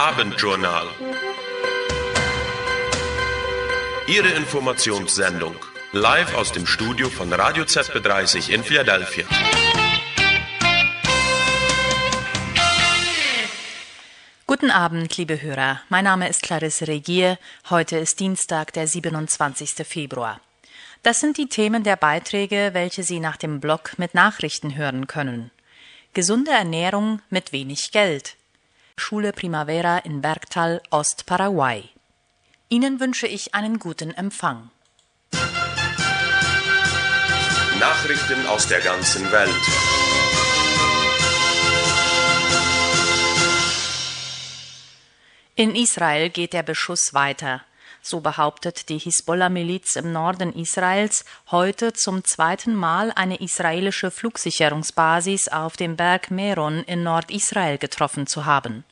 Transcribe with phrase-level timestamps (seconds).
[0.00, 0.86] Abendjournal.
[4.06, 5.54] Ihre Informationssendung.
[5.92, 9.26] Live aus dem Studio von Radio ZB30 in Philadelphia.
[14.46, 15.82] Guten Abend, liebe Hörer.
[15.90, 17.38] Mein Name ist Clarisse Regier.
[17.68, 19.86] Heute ist Dienstag, der 27.
[19.86, 20.40] Februar.
[21.02, 25.50] Das sind die Themen der Beiträge, welche Sie nach dem Blog mit Nachrichten hören können.
[26.14, 28.38] Gesunde Ernährung mit wenig Geld.
[29.00, 31.88] Schule Primavera in Bergtal, Ostparaguay.
[32.68, 34.70] Ihnen wünsche ich einen guten Empfang.
[37.80, 39.64] Nachrichten aus der ganzen Welt.
[45.56, 47.62] In Israel geht der Beschuss weiter.
[48.02, 55.76] So behauptet die Hisbollah-Miliz im Norden Israels heute zum zweiten Mal eine israelische Flugsicherungsbasis auf
[55.76, 58.84] dem Berg Meron in Nordisrael getroffen zu haben.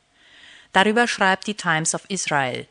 [0.73, 2.67] Darüber schreibt die Times of Israel.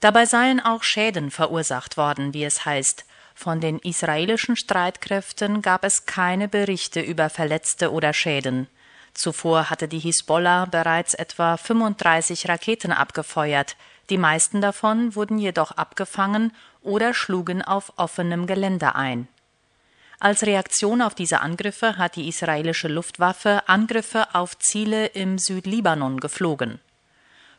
[0.00, 3.04] Dabei seien auch Schäden verursacht worden, wie es heißt.
[3.34, 8.68] Von den israelischen Streitkräften gab es keine Berichte über Verletzte oder Schäden.
[9.14, 13.76] Zuvor hatte die Hisbollah bereits etwa 35 Raketen abgefeuert,
[14.10, 16.52] die meisten davon wurden jedoch abgefangen
[16.82, 19.28] oder schlugen auf offenem Gelände ein.
[20.20, 26.80] Als Reaktion auf diese Angriffe hat die israelische Luftwaffe Angriffe auf Ziele im Südlibanon geflogen.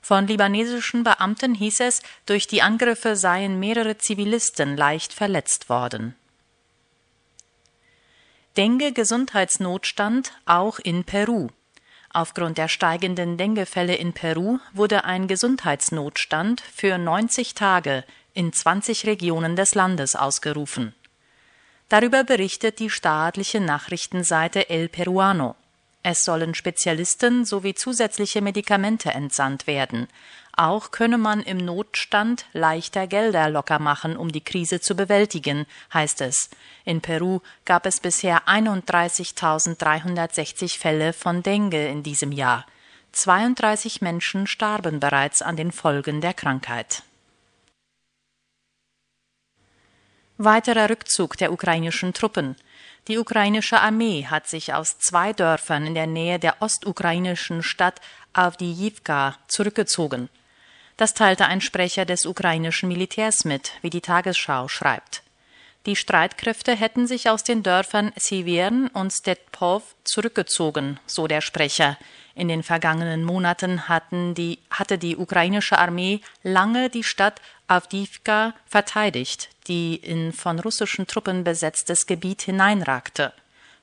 [0.02, 6.16] Von libanesischen Beamten hieß es, durch die Angriffe seien mehrere Zivilisten leicht verletzt worden.
[8.56, 11.50] Dengue-Gesundheitsnotstand auch in Peru.
[12.16, 19.58] Aufgrund der steigenden Denguefälle in Peru wurde ein Gesundheitsnotstand für 90 Tage in 20 Regionen
[19.58, 20.96] des Landes ausgerufen.
[21.90, 25.58] Darüber berichtet die staatliche Nachrichtenseite El Peruano.
[26.04, 30.08] Es sollen Spezialisten sowie zusätzliche Medikamente entsandt werden.
[30.58, 36.22] Auch könne man im Notstand leichter Gelder locker machen, um die Krise zu bewältigen, heißt
[36.22, 36.50] es.
[36.86, 42.66] In Peru gab es bisher 31.360 Fälle von Dengue in diesem Jahr.
[43.12, 47.04] 32 Menschen starben bereits an den Folgen der Krankheit.
[50.38, 52.56] Weiterer Rückzug der ukrainischen Truppen.
[53.10, 58.00] Die ukrainische Armee hat sich aus zwei Dörfern in der Nähe der ostukrainischen Stadt
[58.34, 60.30] Avdiivka zurückgezogen.
[60.98, 65.24] Das teilte ein Sprecher des ukrainischen Militärs mit, wie die Tagesschau schreibt.
[65.86, 71.98] Die Streitkräfte hätten sich aus den Dörfern Sivern und Stetpov zurückgezogen, so der Sprecher.
[72.34, 79.50] In den vergangenen Monaten hatten die, hatte die ukrainische Armee lange die Stadt Avdiivka verteidigt,
[79.68, 83.32] die in von russischen Truppen besetztes Gebiet hineinragte.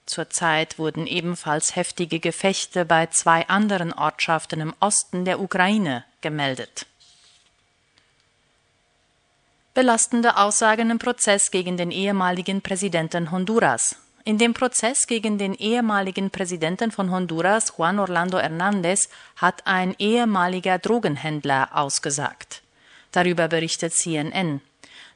[0.05, 6.87] Zurzeit wurden ebenfalls heftige Gefechte bei zwei anderen Ortschaften im Osten der Ukraine gemeldet.
[9.75, 13.97] Belastende Aussagen im Prozess gegen den ehemaligen Präsidenten Honduras.
[14.23, 20.79] In dem Prozess gegen den ehemaligen Präsidenten von Honduras, Juan Orlando Hernández, hat ein ehemaliger
[20.79, 22.61] Drogenhändler ausgesagt.
[23.13, 24.61] Darüber berichtet CNN.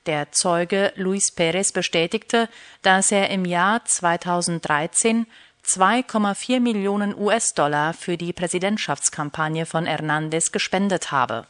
[0.07, 2.49] Der Zeuge Luis Perez bestätigte,
[2.81, 5.27] dass er im Jahr 2013
[5.67, 11.47] 2,4 Millionen US-Dollar für die Präsidentschaftskampagne von Hernández gespendet habe.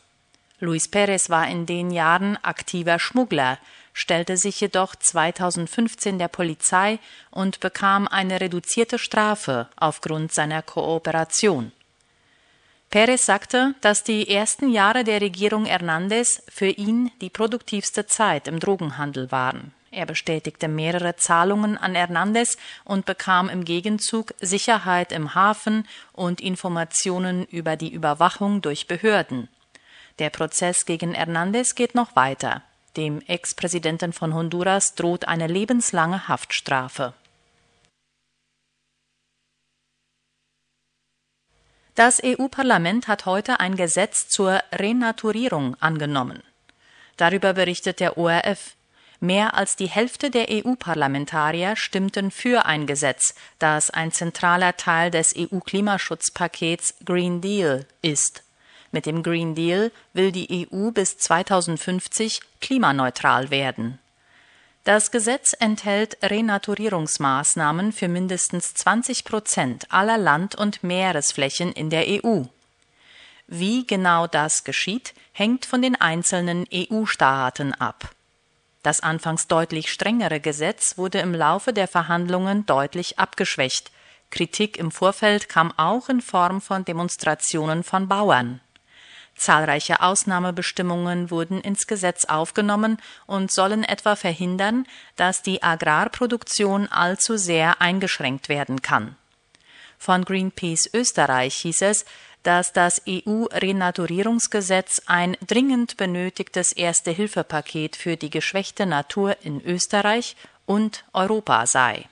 [0.59, 3.59] Luis Perez war in den Jahren aktiver Schmuggler,
[3.93, 6.99] stellte sich jedoch 2015 der Polizei
[7.31, 11.73] und bekam eine reduzierte Strafe aufgrund seiner Kooperation.
[12.89, 18.61] Perez sagte, dass die ersten Jahre der Regierung Hernandez für ihn die produktivste Zeit im
[18.61, 19.75] Drogenhandel waren.
[19.91, 27.45] Er bestätigte mehrere Zahlungen an Hernandez und bekam im Gegenzug Sicherheit im Hafen und Informationen
[27.47, 29.49] über die Überwachung durch Behörden.
[30.19, 32.63] Der Prozess gegen Hernandez geht noch weiter.
[32.97, 37.13] Dem Ex-Präsidenten von Honduras droht eine lebenslange Haftstrafe.
[41.95, 46.43] Das EU-Parlament hat heute ein Gesetz zur Renaturierung angenommen.
[47.17, 48.77] Darüber berichtet der ORF.
[49.19, 55.35] Mehr als die Hälfte der EU-Parlamentarier stimmten für ein Gesetz, das ein zentraler Teil des
[55.37, 58.46] EU-Klimaschutzpakets Green Deal ist.
[58.97, 63.99] Mit dem Green Deal will die EU bis 2050 klimaneutral werden.
[64.85, 72.45] Das Gesetz enthält Renaturierungsmaßnahmen für mindestens 20 Prozent aller Land- und Meeresflächen in der EU.
[73.47, 78.13] Wie genau das geschieht, hängt von den einzelnen EU-Staaten ab.
[78.83, 83.91] Das anfangs deutlich strengere Gesetz wurde im Laufe der Verhandlungen deutlich abgeschwächt.
[84.31, 88.63] Kritik im Vorfeld kam auch in Form von Demonstrationen von Bauern.
[89.37, 92.97] Zahlreiche Ausnahmebestimmungen wurden ins Gesetz aufgenommen
[93.27, 99.17] und sollen etwa verhindern, dass die Agrarproduktion allzu sehr eingeschränkt werden kann.
[99.99, 102.07] Von Greenpeace Österreich hieß es,
[102.43, 111.67] dass das EU-Renaturierungsgesetz ein dringend benötigtes Erste-Hilfe-Paket für die geschwächte Natur in Österreich und Europa
[111.67, 112.09] sei.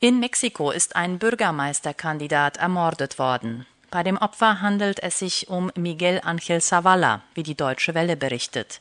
[0.00, 3.66] In Mexiko ist ein Bürgermeisterkandidat ermordet worden.
[3.90, 8.80] Bei dem Opfer handelt es sich um Miguel Angel Zavala, wie die Deutsche Welle berichtet.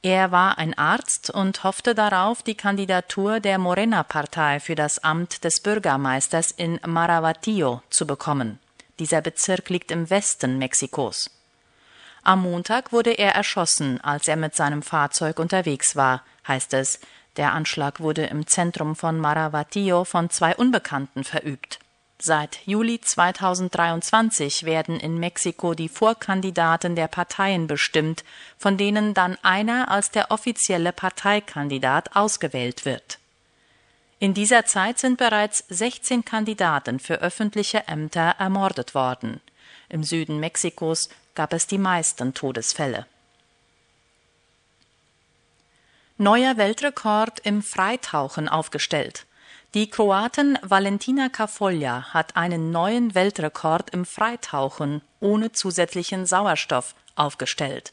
[0.00, 5.60] Er war ein Arzt und hoffte darauf, die Kandidatur der Morena-Partei für das Amt des
[5.62, 8.58] Bürgermeisters in Maravatillo zu bekommen.
[8.98, 11.30] Dieser Bezirk liegt im Westen Mexikos.
[12.22, 17.00] Am Montag wurde er erschossen, als er mit seinem Fahrzeug unterwegs war, heißt es.
[17.36, 21.80] Der Anschlag wurde im Zentrum von Maravatillo von zwei Unbekannten verübt.
[22.26, 28.24] Seit Juli 2023 werden in Mexiko die Vorkandidaten der Parteien bestimmt,
[28.56, 33.18] von denen dann einer als der offizielle Parteikandidat ausgewählt wird.
[34.20, 39.42] In dieser Zeit sind bereits 16 Kandidaten für öffentliche Ämter ermordet worden.
[39.90, 43.04] Im Süden Mexikos gab es die meisten Todesfälle.
[46.16, 49.26] Neuer Weltrekord im Freitauchen aufgestellt.
[49.74, 57.92] Die Kroatin Valentina Kafolja hat einen neuen Weltrekord im Freitauchen ohne zusätzlichen Sauerstoff aufgestellt.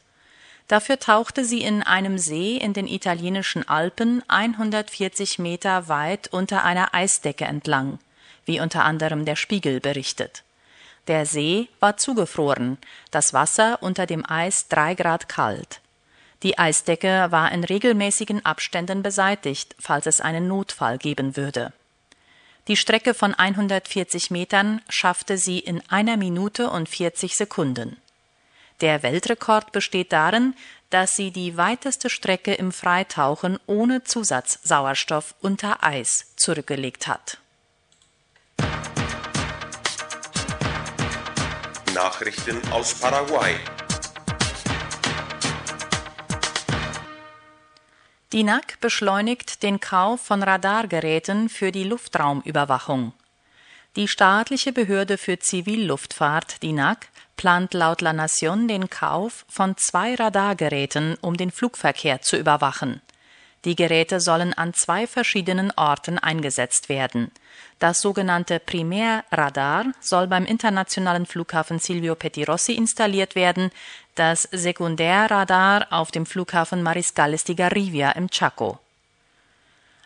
[0.68, 6.94] Dafür tauchte sie in einem See in den italienischen Alpen 140 Meter weit unter einer
[6.94, 7.98] Eisdecke entlang,
[8.44, 10.44] wie unter anderem der Spiegel berichtet.
[11.08, 12.78] Der See war zugefroren,
[13.10, 15.80] das Wasser unter dem Eis drei Grad kalt.
[16.42, 21.72] Die Eisdecke war in regelmäßigen Abständen beseitigt, falls es einen Notfall geben würde.
[22.68, 27.96] Die Strecke von 140 Metern schaffte sie in einer Minute und 40 Sekunden.
[28.80, 30.54] Der Weltrekord besteht darin,
[30.90, 37.38] dass sie die weiteste Strecke im Freitauchen ohne Zusatzsauerstoff unter Eis zurückgelegt hat.
[41.94, 43.56] Nachrichten aus Paraguay.
[48.32, 53.12] Die NAC beschleunigt den Kauf von Radargeräten für die Luftraumüberwachung.
[53.94, 60.14] Die staatliche Behörde für Zivilluftfahrt, die NAC, plant laut La Nation den Kauf von zwei
[60.14, 63.02] Radargeräten, um den Flugverkehr zu überwachen.
[63.64, 67.30] Die Geräte sollen an zwei verschiedenen Orten eingesetzt werden.
[67.78, 73.70] Das sogenannte Primärradar soll beim internationalen Flughafen Silvio Pettirossi installiert werden,
[74.14, 78.78] das Sekundärradar auf dem Flughafen Mariscales di Garrivia im Chaco.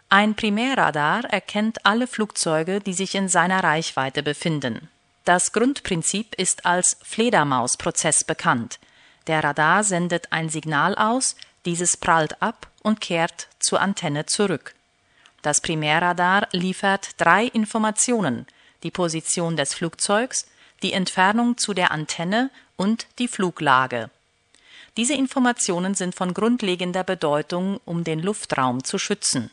[0.09, 4.88] Ein Primärradar erkennt alle Flugzeuge, die sich in seiner Reichweite befinden.
[5.25, 8.79] Das Grundprinzip ist als Fledermausprozess bekannt.
[9.26, 11.35] Der Radar sendet ein Signal aus,
[11.66, 14.74] dieses prallt ab und kehrt zur Antenne zurück.
[15.42, 18.46] Das Primärradar liefert drei Informationen
[18.82, 20.46] die Position des Flugzeugs,
[20.82, 24.10] die Entfernung zu der Antenne und die Fluglage.
[24.96, 29.50] Diese Informationen sind von grundlegender Bedeutung, um den Luftraum zu schützen.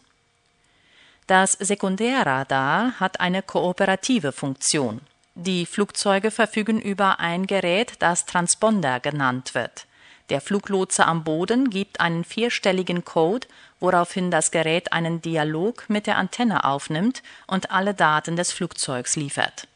[1.27, 5.01] Das Sekundärradar hat eine kooperative Funktion.
[5.35, 9.87] Die Flugzeuge verfügen über ein Gerät, das Transponder genannt wird.
[10.29, 13.47] Der Fluglotse am Boden gibt einen vierstelligen Code,
[13.79, 19.67] woraufhin das Gerät einen Dialog mit der Antenne aufnimmt und alle Daten des Flugzeugs liefert.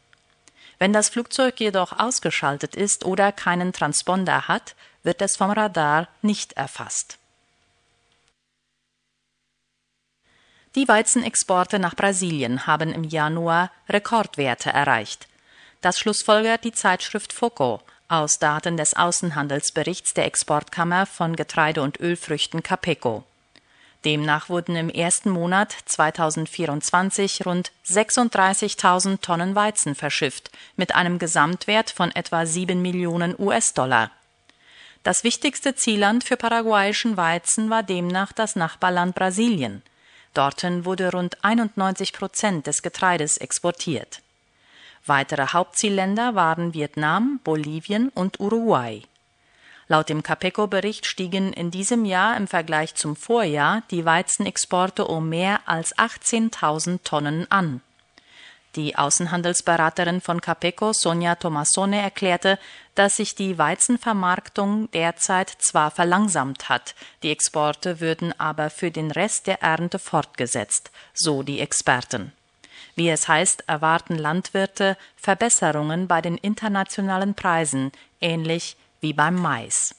[0.78, 6.54] Wenn das Flugzeug jedoch ausgeschaltet ist oder keinen Transponder hat, wird es vom Radar nicht
[6.54, 7.18] erfasst.
[10.74, 15.26] Die Weizenexporte nach Brasilien haben im Januar Rekordwerte erreicht.
[15.80, 22.62] Das schlussfolgert die Zeitschrift Foco aus Daten des Außenhandelsberichts der Exportkammer von Getreide und Ölfrüchten
[22.62, 23.24] Capeco.
[24.04, 32.10] Demnach wurden im ersten Monat 2024 rund 36.000 Tonnen Weizen verschifft, mit einem Gesamtwert von
[32.14, 34.10] etwa 7 Millionen US-Dollar.
[35.02, 39.82] Das wichtigste Zielland für paraguayischen Weizen war demnach das Nachbarland Brasilien.
[40.34, 44.20] Dorthin wurde rund 91 Prozent des Getreides exportiert.
[45.08, 49.02] Weitere Hauptzielländer waren Vietnam, Bolivien und Uruguay.
[49.86, 55.60] Laut dem Capeco-Bericht stiegen in diesem Jahr im Vergleich zum Vorjahr die Weizenexporte um mehr
[55.64, 57.80] als 18.000 Tonnen an.
[58.76, 62.58] Die Außenhandelsberaterin von Capeco, Sonja Tomassone, erklärte,
[62.94, 69.46] dass sich die Weizenvermarktung derzeit zwar verlangsamt hat, die Exporte würden aber für den Rest
[69.46, 72.32] der Ernte fortgesetzt, so die Experten.
[72.98, 79.94] Wie es heißt, erwarten Landwirte Verbesserungen bei den internationalen Preisen, ähnlich wie beim Mais.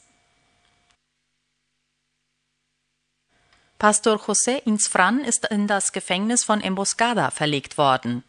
[3.77, 8.25] Pastor José Insfran ist in das Gefängnis von Emboscada verlegt worden.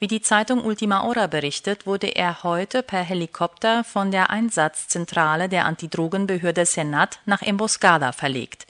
[0.00, 5.64] Wie die Zeitung Ultima Hora berichtet, wurde er heute per Helikopter von der Einsatzzentrale der
[5.64, 8.66] Antidrogenbehörde Senat nach Emboscada verlegt.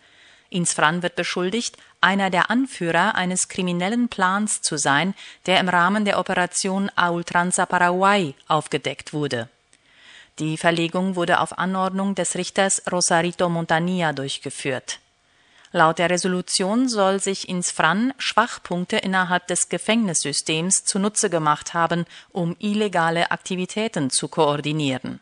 [0.51, 5.15] Insfran wird beschuldigt, einer der Anführer eines kriminellen Plans zu sein,
[5.47, 9.49] der im Rahmen der Operation A Ultranza Paraguay aufgedeckt wurde.
[10.39, 15.01] Die Verlegung wurde auf Anordnung des Richters Rosarito Montanilla durchgeführt.
[15.73, 23.31] Laut der Resolution soll sich Insfran Schwachpunkte innerhalb des Gefängnissystems zunutze gemacht haben, um illegale
[23.31, 25.21] Aktivitäten zu koordinieren.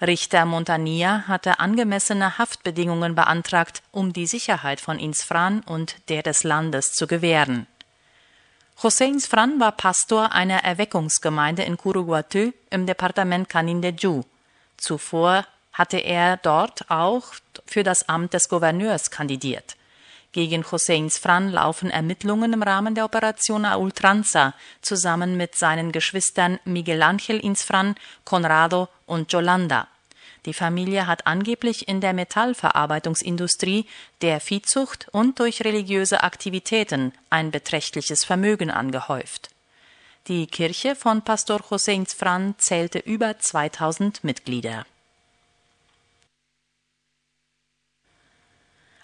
[0.00, 6.92] Richter Montanilla hatte angemessene Haftbedingungen beantragt, um die Sicherheit von Insfran und der des Landes
[6.92, 7.66] zu gewähren.
[8.78, 14.24] José Insfran war Pastor einer Erweckungsgemeinde in Curuguatú im Departement Canindeyú.
[14.76, 17.32] Zuvor hatte er dort auch
[17.64, 19.76] für das Amt des Gouverneurs kandidiert.
[20.36, 24.52] Gegen Hosseins Fran laufen Ermittlungen im Rahmen der Operation A Ultranza
[24.82, 29.88] zusammen mit seinen Geschwistern Miguel Ángel Insfran, Conrado und Yolanda.
[30.44, 33.86] Die Familie hat angeblich in der Metallverarbeitungsindustrie,
[34.20, 39.48] der Viehzucht und durch religiöse Aktivitäten ein beträchtliches Vermögen angehäuft.
[40.28, 44.84] Die Kirche von Pastor Hosseins Fran zählte über 2000 Mitglieder.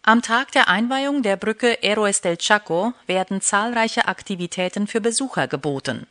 [0.05, 6.09] Am Tag der Einweihung der Brücke Héroes del Chaco werden zahlreiche Aktivitäten für Besucher geboten.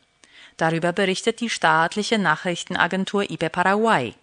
[0.55, 4.13] Darüber berichtet die staatliche Nachrichtenagentur IPE Paraguay.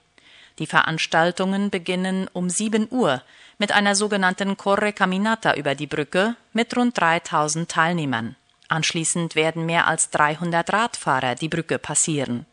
[0.59, 3.23] Die Veranstaltungen beginnen um 7 Uhr
[3.59, 8.37] mit einer sogenannten Corre Caminata über die Brücke mit rund 3000 Teilnehmern.
[8.69, 12.47] Anschließend werden mehr als 300 Radfahrer die Brücke passieren.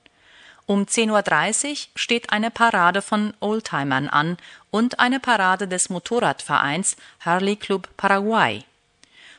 [0.67, 4.37] Um 10.30 Uhr steht eine Parade von Oldtimern an
[4.71, 8.63] und eine Parade des Motorradvereins Harley Club Paraguay.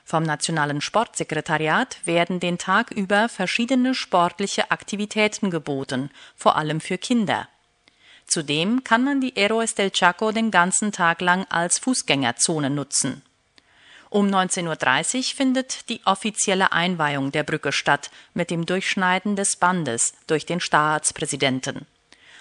[0.05, 7.49] Vom Nationalen Sportsekretariat werden den Tag über verschiedene sportliche Aktivitäten geboten, vor allem für Kinder.
[8.29, 13.23] Zudem kann man die Héroes del Chaco den ganzen Tag lang als Fußgängerzone nutzen.
[14.17, 20.15] Um 19.30 Uhr findet die offizielle Einweihung der Brücke statt mit dem Durchschneiden des Bandes
[20.27, 21.85] durch den Staatspräsidenten.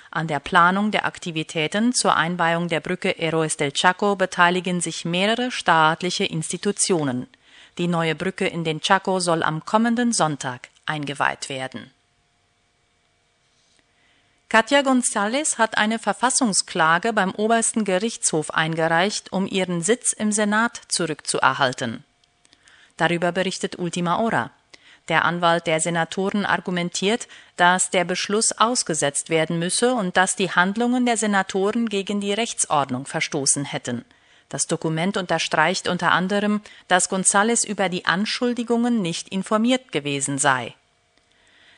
[0.10, 5.52] An der Planung der Aktivitäten zur Einweihung der Brücke Héroes del Chaco beteiligen sich mehrere
[5.52, 7.28] staatliche Institutionen.
[7.78, 11.92] Die neue Brücke in den Chaco soll am kommenden Sonntag eingeweiht werden
[14.48, 22.04] Katja González hat eine Verfassungsklage beim obersten Gerichtshof eingereicht, um ihren Sitz im Senat zurückzuerhalten.
[22.96, 24.52] Darüber berichtet Ultima Hora.
[25.10, 31.06] Der Anwalt der Senatoren argumentiert, dass der Beschluss ausgesetzt werden müsse und dass die Handlungen
[31.06, 34.06] der Senatoren gegen die Rechtsordnung verstoßen hätten.
[34.50, 40.76] Das Dokument unterstreicht unter anderem, dass González über die Anschuldigungen nicht informiert gewesen sei.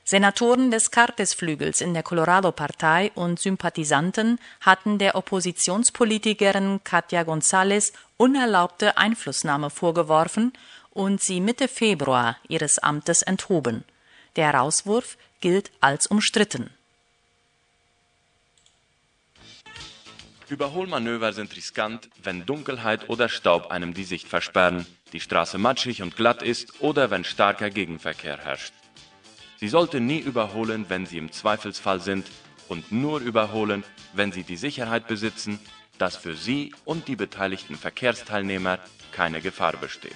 [0.09, 9.69] Senatoren des Cartes-Flügels in der Colorado-Partei und Sympathisanten hatten der Oppositionspolitikerin Katja González unerlaubte Einflussnahme
[9.69, 10.53] vorgeworfen
[10.91, 13.83] und sie Mitte Februar ihres Amtes enthoben.
[14.37, 16.69] Der Rauswurf gilt als umstritten.
[20.47, 26.15] Überholmanöver sind riskant, wenn Dunkelheit oder Staub einem die Sicht versperren, die Straße matschig und
[26.15, 28.71] glatt ist oder wenn starker Gegenverkehr herrscht.
[29.59, 32.27] Sie sollte nie überholen, wenn Sie im Zweifelsfall sind
[32.67, 33.83] und nur überholen,
[34.13, 35.59] wenn Sie die Sicherheit besitzen,
[35.97, 38.77] dass für Sie und die beteiligten Verkehrsteilnehmer
[39.11, 40.15] keine Gefahr besteht.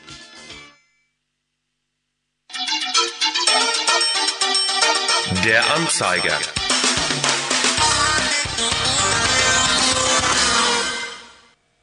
[5.44, 6.38] Der Anzeiger.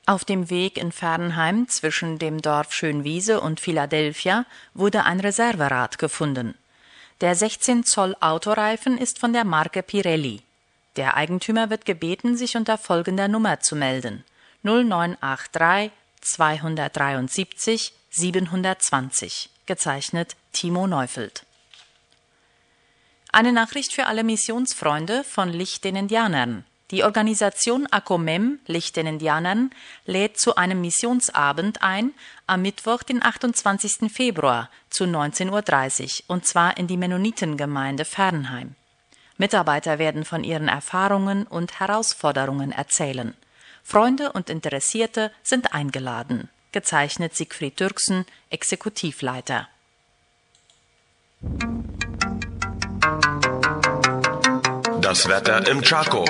[0.07, 6.55] Auf dem Weg in Fernheim zwischen dem Dorf Schönwiese und Philadelphia wurde ein Reserverad gefunden.
[7.21, 10.41] Der 16 Zoll Autoreifen ist von der Marke Pirelli.
[10.95, 14.25] Der Eigentümer wird gebeten, sich unter folgender Nummer zu melden:
[14.63, 21.45] 0983 273 720, gezeichnet Timo Neufeld.
[23.33, 26.65] Eine Nachricht für alle Missionsfreunde von Licht den Indianern.
[26.91, 29.71] Die Organisation ACOMEM Licht den Indianern
[30.07, 32.15] lädt zu einem Missionsabend ein
[32.47, 34.11] am Mittwoch, den 28.
[34.11, 38.75] Februar zu 19.30 Uhr und zwar in die Mennonitengemeinde Fernheim.
[39.37, 43.35] Mitarbeiter werden von ihren Erfahrungen und Herausforderungen erzählen.
[43.85, 46.49] Freunde und Interessierte sind eingeladen.
[46.73, 49.69] Gezeichnet Siegfried Türksen, Exekutivleiter.
[55.01, 56.25] Das Wetter im Chaco.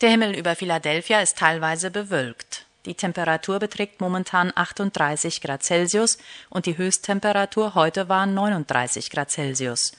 [0.00, 2.66] Der Himmel über Philadelphia ist teilweise bewölkt.
[2.86, 6.18] Die Temperatur beträgt momentan 38 Grad Celsius
[6.50, 9.92] und die Höchsttemperatur heute war 39 Grad Celsius.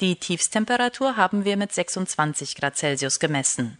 [0.00, 3.78] Die Tiefstemperatur haben wir mit 26 Grad Celsius gemessen.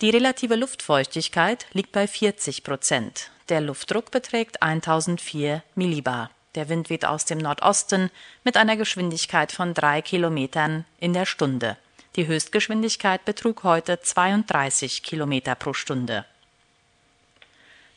[0.00, 3.30] Die relative Luftfeuchtigkeit liegt bei 40 Prozent.
[3.50, 6.30] Der Luftdruck beträgt 1004 Millibar.
[6.54, 8.10] Der Wind weht aus dem Nordosten
[8.42, 11.76] mit einer Geschwindigkeit von drei Kilometern in der Stunde.
[12.16, 16.24] Die Höchstgeschwindigkeit betrug heute 32 Kilometer pro Stunde.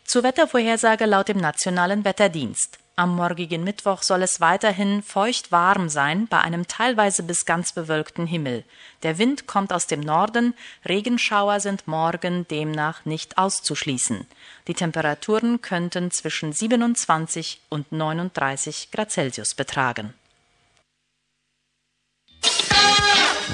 [0.03, 2.79] Zur Wettervorhersage laut dem Nationalen Wetterdienst.
[2.97, 8.27] Am morgigen Mittwoch soll es weiterhin feucht warm sein bei einem teilweise bis ganz bewölkten
[8.27, 8.65] Himmel.
[9.03, 10.53] Der Wind kommt aus dem Norden,
[10.85, 14.27] Regenschauer sind morgen demnach nicht auszuschließen.
[14.67, 20.13] Die Temperaturen könnten zwischen 27 und 39 Grad Celsius betragen.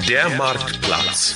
[0.04, 1.34] Der Marktplatz.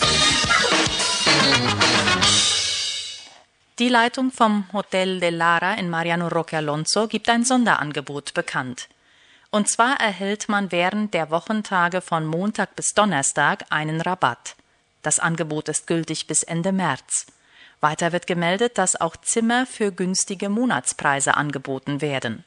[3.78, 8.88] Die Leitung vom Hotel de Lara in Mariano Roque Alonso gibt ein Sonderangebot bekannt.
[9.50, 14.56] Und zwar erhält man während der Wochentage von Montag bis Donnerstag einen Rabatt.
[15.02, 17.26] Das Angebot ist gültig bis Ende März.
[17.80, 22.44] Weiter wird gemeldet, dass auch Zimmer für günstige Monatspreise angeboten werden.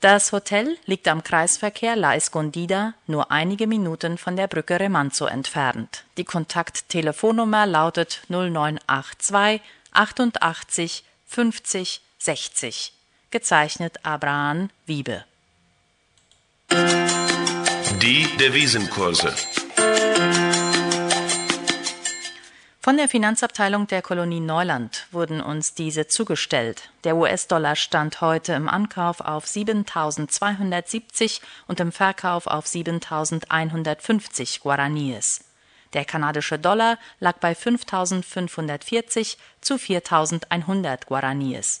[0.00, 6.04] Das Hotel liegt am Kreisverkehr La Escondida nur einige Minuten von der Brücke Remanzo entfernt.
[6.18, 9.62] Die Kontakttelefonnummer lautet 0982
[9.92, 12.92] 88 50 60.
[13.30, 15.24] Gezeichnet Abraham Wiebe.
[16.70, 19.34] Die Devisenkurse.
[22.86, 26.88] Von der Finanzabteilung der Kolonie Neuland wurden uns diese zugestellt.
[27.02, 35.40] Der US-Dollar stand heute im Ankauf auf 7.270 und im Verkauf auf 7.150 Guaraníes.
[35.94, 41.80] Der kanadische Dollar lag bei 5.540 zu 4.100 Guaraníes.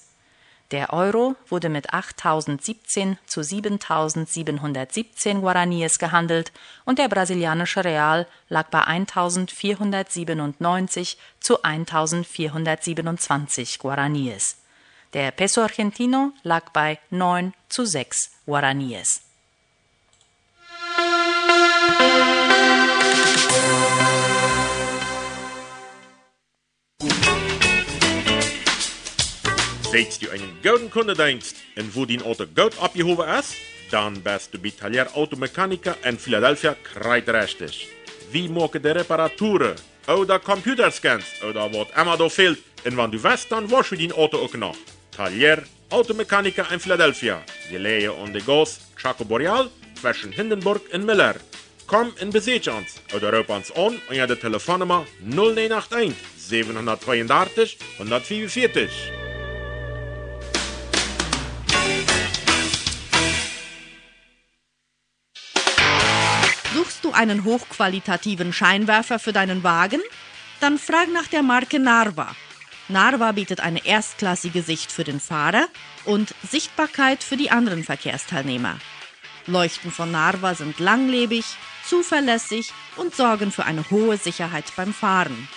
[0.72, 6.50] Der Euro wurde mit 8.017 zu 7.717 Guaraníes gehandelt
[6.84, 14.56] und der brasilianische Real lag bei 1.497 zu 1.427 Guaraníes.
[15.12, 19.20] Der Peso Argentino lag bei 9 zu 6 Guaraníes.
[29.96, 33.54] Seit du einen guten Kunde denkst und wo dein Auto gut abgehoben ist,
[33.90, 37.88] dann bist du bei Talier Automechaniker in Philadelphia kreitrechtig.
[38.30, 39.74] Wie machen die Reparaturen
[40.06, 42.58] oder Computerscans oder was immer da fehlt.
[42.84, 44.76] Und wenn du weißt, dann wasch du dein Auto auch noch.
[45.12, 47.40] Talier Automechaniker in Philadelphia.
[47.70, 51.36] Gelegen an der Gas Chaco Boreal zwischen Hindenburg und Miller.
[51.86, 58.90] Komm in Besitz uns oder ruf uns an unter der Telefonnummer 0981 732 145.
[67.16, 70.00] einen hochqualitativen Scheinwerfer für deinen Wagen?
[70.60, 72.34] Dann frag nach der Marke Narva.
[72.88, 75.66] Narva bietet eine erstklassige Sicht für den Fahrer
[76.04, 78.78] und Sichtbarkeit für die anderen Verkehrsteilnehmer.
[79.46, 81.44] Leuchten von Narva sind langlebig,
[81.84, 85.48] zuverlässig und sorgen für eine hohe Sicherheit beim Fahren.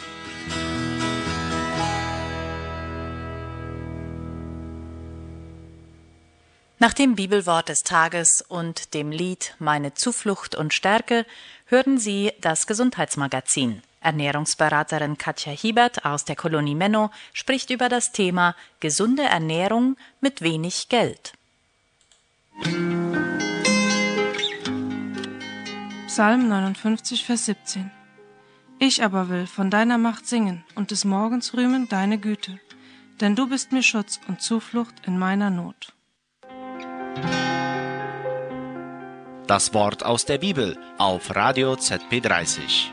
[6.78, 11.26] Nach dem Bibelwort des Tages und dem Lied Meine Zuflucht und Stärke
[11.66, 13.82] hören Sie das Gesundheitsmagazin.
[14.04, 20.90] Ernährungsberaterin Katja Hiebert aus der Kolonie Menno spricht über das Thema gesunde Ernährung mit wenig
[20.90, 21.34] Geld.
[26.08, 27.90] Psalm 59, Vers 17
[28.78, 32.60] Ich aber will von deiner Macht singen und des Morgens rühmen deine Güte,
[33.20, 35.94] denn du bist mir Schutz und Zuflucht in meiner Not.
[39.48, 42.92] Das Wort aus der Bibel auf Radio ZP 30.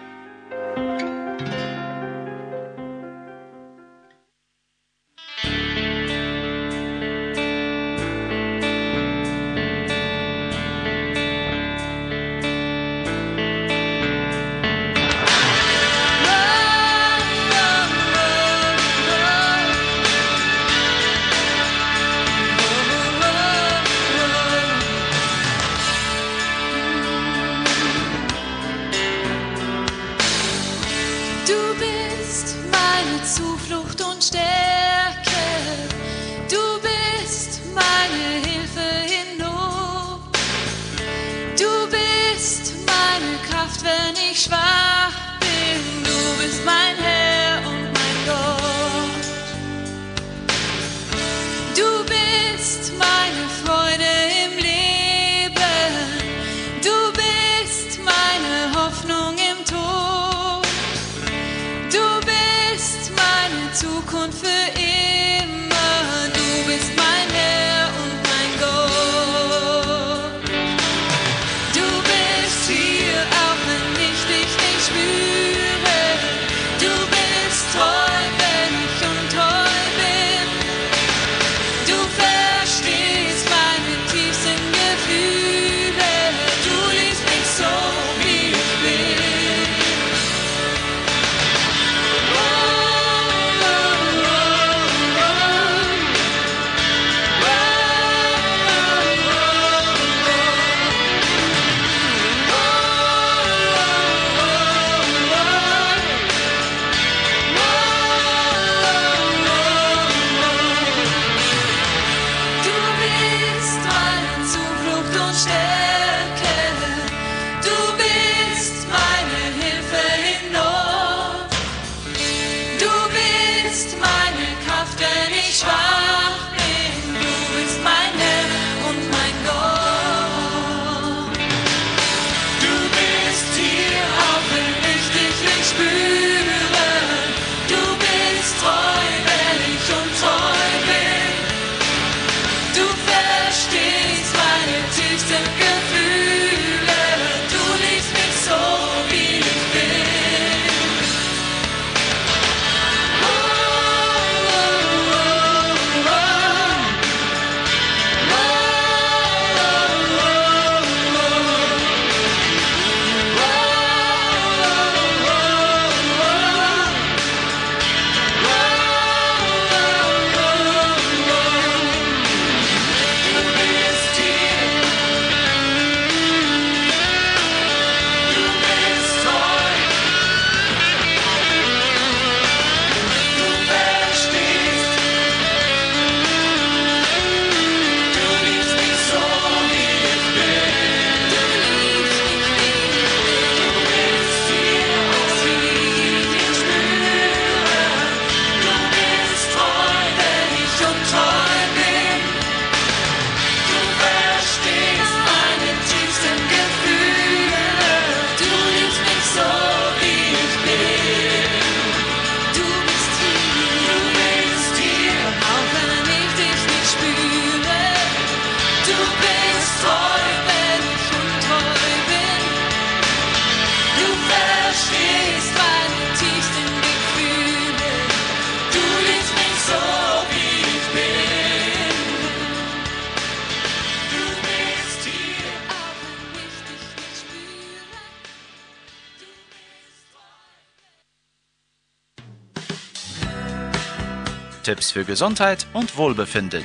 [245.10, 246.64] Gesundheit und Wohlbefinden.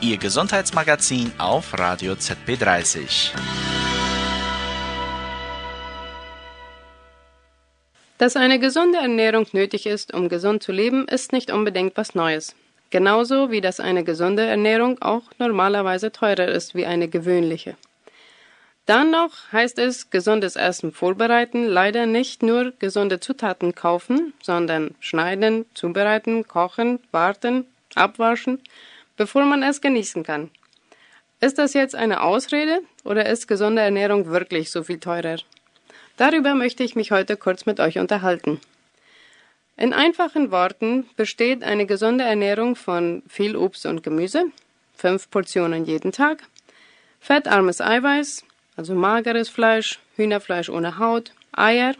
[0.00, 3.32] Ihr Gesundheitsmagazin auf Radio ZP30.
[8.18, 12.54] Dass eine gesunde Ernährung nötig ist, um gesund zu leben, ist nicht unbedingt was Neues.
[12.90, 17.74] Genauso wie dass eine gesunde Ernährung auch normalerweise teurer ist wie eine gewöhnliche.
[18.86, 25.66] Dann noch heißt es gesundes Essen vorbereiten, leider nicht nur gesunde Zutaten kaufen, sondern schneiden,
[25.74, 28.62] zubereiten, kochen, warten, abwaschen,
[29.16, 30.50] bevor man es genießen kann.
[31.40, 35.38] Ist das jetzt eine Ausrede oder ist gesunde Ernährung wirklich so viel teurer?
[36.16, 38.60] Darüber möchte ich mich heute kurz mit euch unterhalten.
[39.76, 44.44] In einfachen Worten besteht eine gesunde Ernährung von viel Obst und Gemüse,
[44.94, 46.44] fünf Portionen jeden Tag,
[47.20, 48.44] fettarmes Eiweiß,
[48.76, 51.94] also mageres Fleisch, Hühnerfleisch ohne Haut, Eier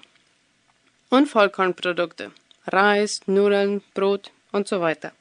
[1.10, 2.30] und Vollkornprodukte,
[2.66, 5.12] Reis, Nudeln, Brot und so weiter.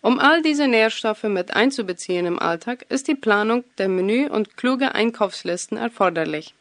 [0.00, 4.94] Um all diese Nährstoffe mit einzubeziehen im Alltag, ist die Planung der Menü und kluge
[4.94, 6.54] Einkaufslisten erforderlich.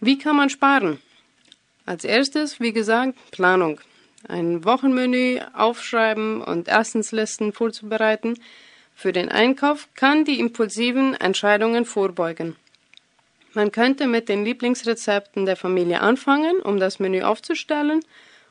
[0.00, 1.00] Wie kann man sparen?
[1.86, 3.80] Als erstes, wie gesagt, Planung.
[4.28, 8.38] Ein Wochenmenü aufschreiben und Essenslisten vorzubereiten
[8.94, 12.56] für den Einkauf kann die impulsiven Entscheidungen vorbeugen.
[13.52, 18.00] Man könnte mit den Lieblingsrezepten der Familie anfangen, um das Menü aufzustellen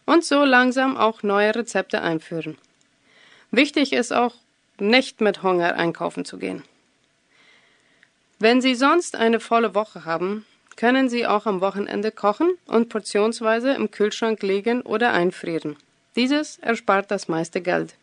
[0.06, 2.58] und so langsam auch neue Rezepte einführen.
[3.52, 4.36] Wichtig ist auch,
[4.80, 6.64] nicht mit Hunger einkaufen zu gehen.
[8.40, 13.74] Wenn Sie sonst eine volle Woche haben, können Sie auch am Wochenende kochen und portionsweise
[13.74, 15.78] im Kühlschrank legen oder einfrieren.
[16.16, 17.96] Dieses erspart das meiste Geld.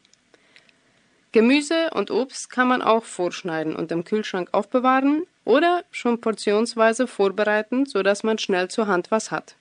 [1.33, 7.87] Gemüse und Obst kann man auch vorschneiden und im Kühlschrank aufbewahren oder schon portionsweise vorbereiten,
[7.87, 9.55] sodass man schnell zur Hand was hat.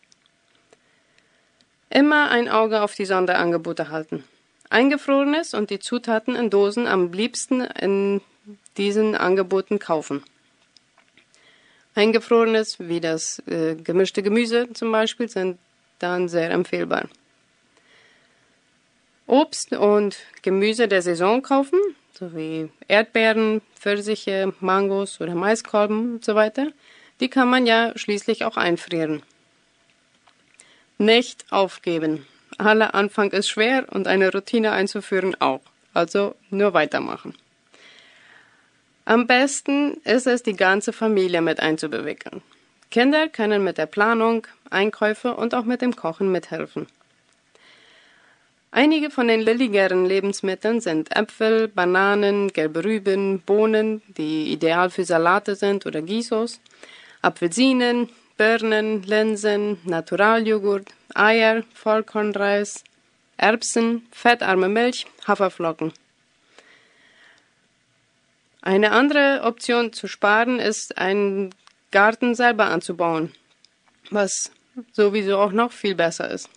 [1.89, 4.23] Immer ein Auge auf die Sonderangebote halten.
[4.69, 8.21] Eingefrorenes und die Zutaten in Dosen am liebsten in
[8.77, 10.23] diesen Angeboten kaufen.
[11.95, 15.57] Eingefrorenes, wie das äh, gemischte Gemüse zum Beispiel, sind
[15.97, 17.09] dann sehr empfehlbar.
[19.29, 21.79] Obst und Gemüse der Saison kaufen,
[22.13, 26.71] sowie Erdbeeren, Pfirsiche, Mangos oder Maiskolben und so weiter.
[27.19, 29.21] Die kann man ja schließlich auch einfrieren.
[30.97, 32.25] Nicht aufgeben.
[32.57, 35.61] Aller Anfang ist schwer und eine Routine einzuführen auch.
[35.93, 37.35] Also nur weitermachen.
[39.05, 42.41] Am besten ist es, die ganze Familie mit einzubewickeln.
[42.89, 46.87] Kinder können mit der Planung, Einkäufe und auch mit dem Kochen mithelfen.
[48.71, 55.55] Einige von den billigeren Lebensmitteln sind Äpfel, Bananen, gelbe Rüben, Bohnen, die ideal für Salate
[55.55, 56.61] sind oder Gisos,
[57.23, 62.83] Apfelsinen, Birnen, Linsen, Naturaljoghurt, Eier, Vollkornreis,
[63.37, 65.91] Erbsen, fettarme Milch, Haferflocken.
[68.61, 71.55] Eine andere Option zu sparen ist, einen
[71.91, 73.33] Garten selber anzubauen,
[74.11, 74.51] was
[74.91, 76.49] sowieso auch noch viel besser ist.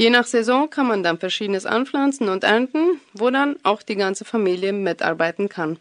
[0.00, 4.24] Je nach Saison kann man dann verschiedenes anpflanzen und ernten, wo dann auch die ganze
[4.24, 5.78] Familie mitarbeiten kann.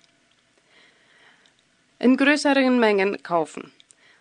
[2.00, 3.72] In größeren Mengen kaufen.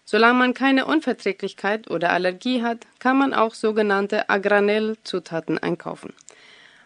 [0.05, 6.15] Solange man keine Unverträglichkeit oder Allergie hat, kann man auch sogenannte Agranell-Zutaten einkaufen,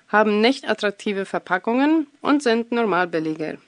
[0.08, 3.58] haben nicht attraktive Verpackungen und sind normal billiger.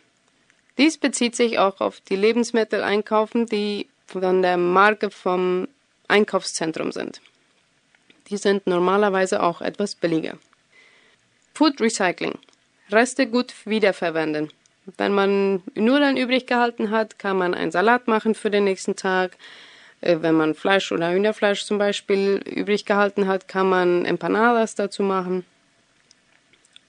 [0.78, 5.68] Dies bezieht sich auch auf die Lebensmittel einkaufen, die von der Marke vom
[6.08, 7.20] Einkaufszentrum sind.
[8.30, 10.38] Die sind normalerweise auch etwas billiger.
[11.54, 12.38] Food Recycling.
[12.90, 14.50] Reste gut wiederverwenden.
[14.98, 19.36] Wenn man Nudeln übrig gehalten hat, kann man einen Salat machen für den nächsten Tag.
[20.00, 25.02] Äh, Wenn man Fleisch oder Hühnerfleisch zum Beispiel übrig gehalten hat, kann man Empanadas dazu
[25.02, 25.44] machen.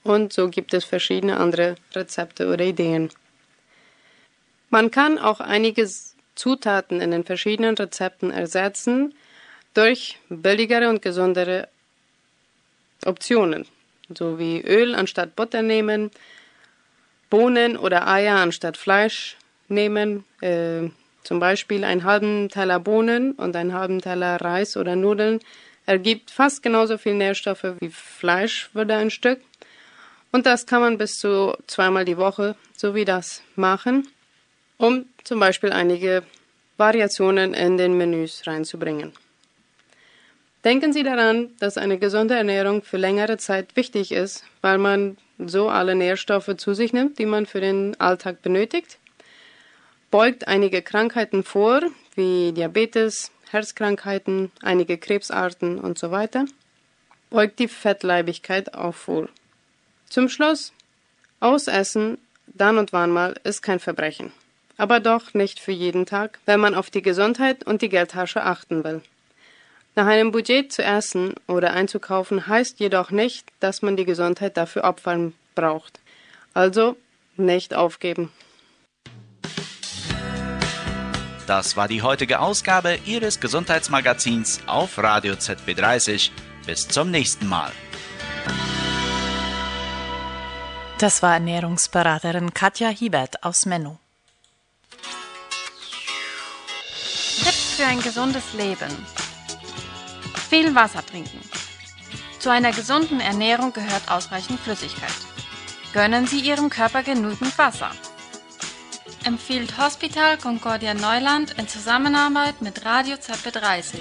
[0.04, 3.10] Und so gibt es verschiedene andere Rezepte oder Ideen.
[4.70, 5.90] Man kann auch einige
[6.36, 9.14] Zutaten in den verschiedenen Rezepten ersetzen
[9.76, 11.68] durch billigere und gesundere
[13.06, 13.68] Optionen,
[14.14, 16.10] so wie Öl anstatt Butter nehmen,
[17.30, 20.90] Bohnen oder Eier anstatt Fleisch nehmen, äh,
[21.24, 25.40] zum Beispiel einen halben Teller Bohnen und einen halben Teller Reis oder Nudeln
[25.86, 29.42] ergibt fast genauso viel Nährstoffe wie Fleisch würde ein Stück.
[30.32, 34.08] Und das kann man bis zu zweimal die Woche, so wie das, machen,
[34.78, 36.24] um zum Beispiel einige
[36.78, 39.14] Variationen in den Menüs reinzubringen.
[40.66, 45.70] Denken Sie daran, dass eine gesunde Ernährung für längere Zeit wichtig ist, weil man so
[45.70, 48.98] alle Nährstoffe zu sich nimmt, die man für den Alltag benötigt,
[50.10, 51.82] beugt einige Krankheiten vor,
[52.16, 56.46] wie Diabetes, Herzkrankheiten, einige Krebsarten und so weiter,
[57.30, 59.30] beugt die Fettleibigkeit auch vor.
[60.10, 60.74] Zum Schluss,
[61.42, 64.32] Ausessen, dann und wann mal, ist kein Verbrechen.
[64.78, 68.84] Aber doch nicht für jeden Tag, wenn man auf die Gesundheit und die Geldtasche achten
[68.84, 69.04] will.
[69.98, 74.84] Nach einem Budget zu essen oder einzukaufen heißt jedoch nicht, dass man die Gesundheit dafür
[74.84, 76.02] opfern braucht.
[76.54, 76.98] Also
[77.38, 78.32] nicht aufgeben.
[81.48, 86.32] Das war die heutige Ausgabe Ihres Gesundheitsmagazins auf Radio ZB30.
[86.66, 87.72] Bis zum nächsten Mal.
[90.98, 94.00] Das war Ernährungsberaterin Katja Hiebert aus Menno.
[97.44, 98.90] Tipps für ein gesundes Leben.
[100.56, 101.42] Viel Wasser trinken.
[102.40, 105.12] Zu einer gesunden Ernährung gehört ausreichend Flüssigkeit.
[105.92, 107.92] Gönnen Sie Ihrem Körper genügend Wasser.
[109.26, 113.98] Empfiehlt Hospital Concordia Neuland in Zusammenarbeit mit Radio ZB30.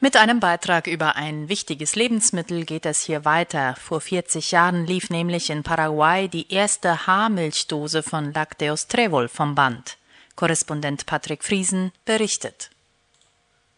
[0.00, 3.76] Mit einem Beitrag über ein wichtiges Lebensmittel geht es hier weiter.
[3.76, 9.96] Vor 40 Jahren lief nämlich in Paraguay die erste Haarmilchdose von Lacteos Trevol vom Band.
[10.36, 12.70] Korrespondent Patrick Friesen berichtet.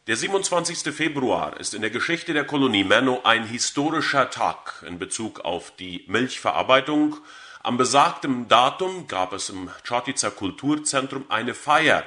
[0.07, 0.95] Der 27.
[0.95, 6.05] Februar ist in der Geschichte der Kolonie Menno ein historischer Tag in Bezug auf die
[6.09, 7.17] Milchverarbeitung.
[7.63, 12.05] Am besagten Datum gab es im Chortitzer Kulturzentrum eine Feier,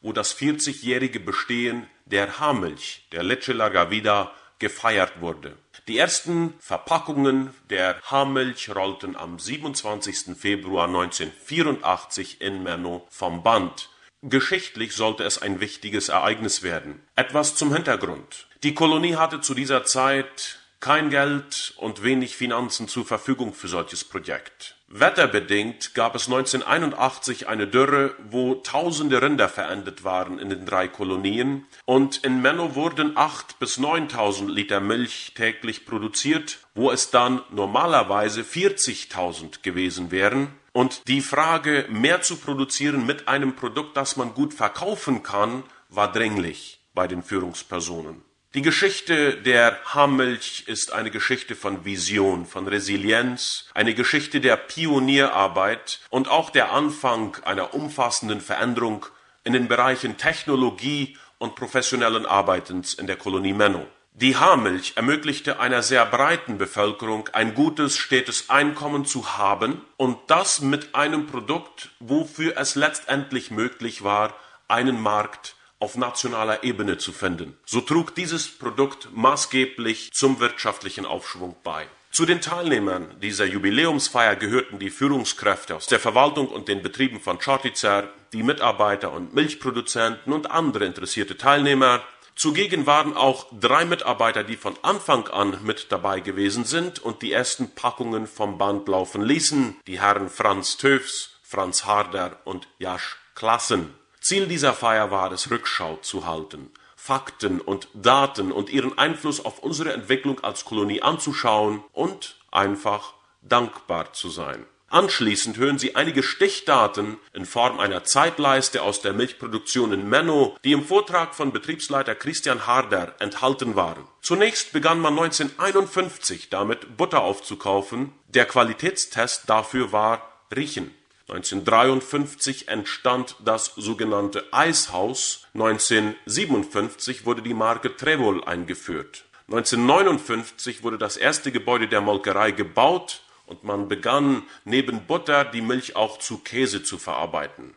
[0.00, 5.58] wo das 40-jährige Bestehen der Haarmilch, der Leche Larga Vida, gefeiert wurde.
[5.86, 10.34] Die ersten Verpackungen der Haarmilch rollten am 27.
[10.34, 13.90] Februar 1984 in Menno vom Band.
[14.22, 17.02] Geschichtlich sollte es ein wichtiges Ereignis werden.
[17.16, 18.46] Etwas zum Hintergrund.
[18.62, 24.04] Die Kolonie hatte zu dieser Zeit kein Geld und wenig Finanzen zur Verfügung für solches
[24.04, 24.76] Projekt.
[24.96, 31.66] Wetterbedingt gab es 1981 eine Dürre, wo tausende Rinder verendet waren in den drei Kolonien
[31.84, 38.42] und in Menno wurden 8 bis 9000 Liter Milch täglich produziert, wo es dann normalerweise
[38.42, 40.54] 40.000 gewesen wären.
[40.72, 46.12] Und die Frage, mehr zu produzieren mit einem Produkt, das man gut verkaufen kann, war
[46.12, 48.22] dringlich bei den Führungspersonen.
[48.54, 55.98] Die Geschichte der Haarmilch ist eine Geschichte von Vision, von Resilienz, eine Geschichte der Pionierarbeit
[56.08, 59.06] und auch der Anfang einer umfassenden Veränderung
[59.42, 63.88] in den Bereichen Technologie und professionellen Arbeitens in der Kolonie Menno.
[64.12, 70.60] Die Haarmilch ermöglichte einer sehr breiten Bevölkerung ein gutes, stetes Einkommen zu haben und das
[70.60, 74.32] mit einem Produkt, wofür es letztendlich möglich war,
[74.68, 75.53] einen Markt
[75.84, 77.58] auf nationaler Ebene zu finden.
[77.66, 81.86] So trug dieses Produkt maßgeblich zum wirtschaftlichen Aufschwung bei.
[82.10, 87.38] Zu den Teilnehmern dieser Jubiläumsfeier gehörten die Führungskräfte aus der Verwaltung und den Betrieben von
[87.38, 92.02] Chartizer, die Mitarbeiter und Milchproduzenten und andere interessierte Teilnehmer.
[92.34, 97.32] Zugegen waren auch drei Mitarbeiter, die von Anfang an mit dabei gewesen sind und die
[97.32, 103.92] ersten Packungen vom Band laufen ließen, die Herren Franz Töfs, Franz Harder und Jasch Klassen.
[104.24, 109.58] Ziel dieser Feier war es, Rückschau zu halten, Fakten und Daten und ihren Einfluss auf
[109.58, 114.64] unsere Entwicklung als Kolonie anzuschauen und einfach dankbar zu sein.
[114.88, 120.72] Anschließend hören Sie einige Stichdaten in Form einer Zeitleiste aus der Milchproduktion in Menno, die
[120.72, 124.08] im Vortrag von Betriebsleiter Christian Harder enthalten waren.
[124.22, 128.14] Zunächst begann man 1951 damit, Butter aufzukaufen.
[128.28, 130.22] Der Qualitätstest dafür war
[130.54, 130.94] Riechen.
[131.28, 135.46] 1953 entstand das sogenannte Eishaus.
[135.54, 139.24] 1957 wurde die Marke Trevol eingeführt.
[139.48, 145.96] 1959 wurde das erste Gebäude der Molkerei gebaut und man begann neben Butter die Milch
[145.96, 147.74] auch zu Käse zu verarbeiten.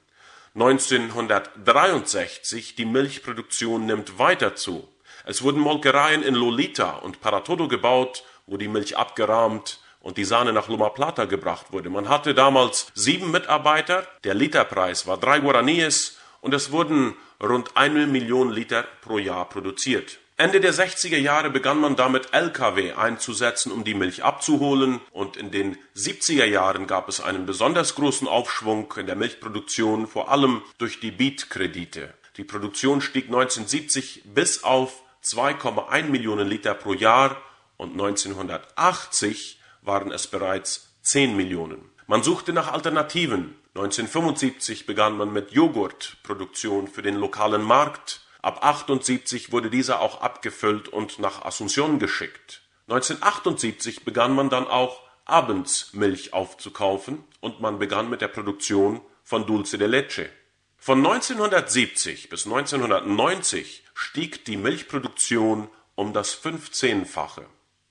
[0.55, 4.89] 1963 die Milchproduktion nimmt weiter zu.
[5.25, 10.53] Es wurden Molkereien in Lolita und Paratodo gebaut, wo die Milch abgerahmt und die Sahne
[10.53, 11.89] nach Loma Plata gebracht wurde.
[11.89, 18.07] Man hatte damals sieben Mitarbeiter, der Literpreis war drei Guaraníes und es wurden rund eine
[18.07, 20.19] Million Liter pro Jahr produziert.
[20.37, 25.51] Ende der 60er Jahre begann man damit Lkw einzusetzen, um die Milch abzuholen und in
[25.51, 31.01] den 70er Jahren gab es einen besonders großen Aufschwung in der Milchproduktion, vor allem durch
[31.01, 32.13] die Beat-Kredite.
[32.37, 37.35] Die Produktion stieg 1970 bis auf 2,1 Millionen Liter pro Jahr
[37.75, 41.89] und 1980 waren es bereits 10 Millionen.
[42.05, 43.55] Man suchte nach Alternativen.
[43.75, 48.21] 1975 begann man mit Joghurtproduktion für den lokalen Markt.
[48.41, 52.61] Ab 78 wurde dieser auch abgefüllt und nach Asunción geschickt.
[52.87, 59.45] 1978 begann man dann auch abends Milch aufzukaufen und man begann mit der Produktion von
[59.45, 60.29] Dulce de Leche.
[60.77, 67.43] Von 1970 bis 1990 stieg die Milchproduktion um das 15-fache.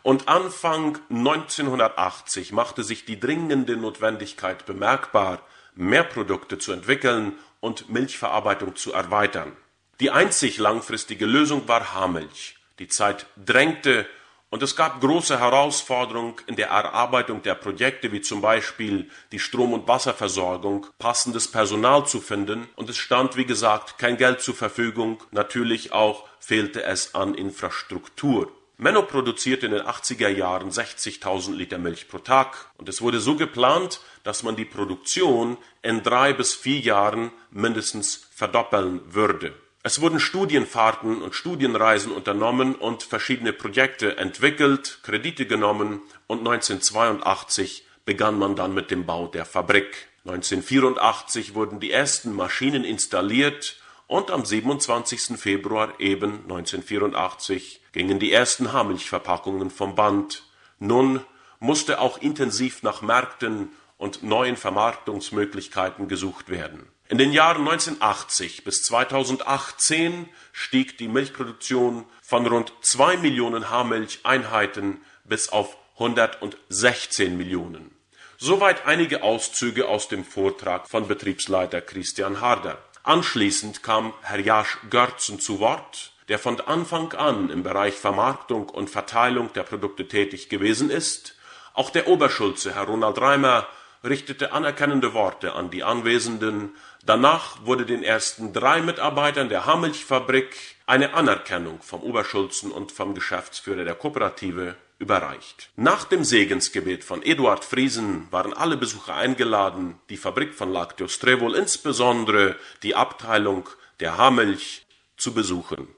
[0.06, 5.42] Und Anfang 1980 machte sich die dringende Notwendigkeit bemerkbar,
[5.74, 9.56] mehr Produkte zu entwickeln und Milchverarbeitung zu erweitern.
[9.98, 12.56] Die einzig langfristige Lösung war Haarmilch.
[12.78, 14.06] Die Zeit drängte
[14.48, 19.72] und es gab große Herausforderungen in der Erarbeitung der Projekte, wie zum Beispiel die Strom-
[19.72, 25.20] und Wasserversorgung, passendes Personal zu finden und es stand, wie gesagt, kein Geld zur Verfügung.
[25.32, 28.52] Natürlich auch fehlte es an Infrastruktur.
[28.78, 33.34] Menno produzierte in den 80er Jahren 60.000 Liter Milch pro Tag und es wurde so
[33.34, 39.54] geplant, dass man die Produktion in drei bis vier Jahren mindestens verdoppeln würde.
[39.82, 48.38] Es wurden Studienfahrten und Studienreisen unternommen und verschiedene Projekte entwickelt, Kredite genommen und 1982 begann
[48.38, 50.08] man dann mit dem Bau der Fabrik.
[50.26, 53.76] 1984 wurden die ersten Maschinen installiert
[54.06, 55.38] und am 27.
[55.38, 60.44] Februar eben 1984 gingen die ersten Haarmilchverpackungen vom Band.
[60.78, 61.20] Nun
[61.58, 66.86] musste auch intensiv nach Märkten und neuen Vermarktungsmöglichkeiten gesucht werden.
[67.08, 75.48] In den Jahren 1980 bis 2018 stieg die Milchproduktion von rund 2 Millionen Haarmilcheinheiten bis
[75.48, 77.92] auf 116 Millionen.
[78.38, 82.78] Soweit einige Auszüge aus dem Vortrag von Betriebsleiter Christian Harder.
[83.06, 86.12] Anschließend kam Herr Jasch Görzen zu Wort.
[86.26, 91.36] der von Anfang an im Bereich Vermarktung und Verteilung der Produkte tätig gewesen ist.
[91.72, 93.68] Auch der Oberschulze, Herr Ronald Reimer,
[94.02, 96.74] richtete anerkennende Worte an die Anwesenden.
[97.04, 103.84] Danach wurde den ersten drei Mitarbeitern der Haarmilchfabrik eine Anerkennung vom Oberschulzen und vom Geschäftsführer
[103.84, 105.70] der Kooperative überreicht.
[105.76, 111.54] Nach dem Segensgebet von Eduard Friesen waren alle Besucher eingeladen, die Fabrik von Lacteus Trevol,
[111.54, 113.68] insbesondere die Abteilung
[114.00, 114.86] der Haarmilch,
[115.16, 115.88] zu besuchen.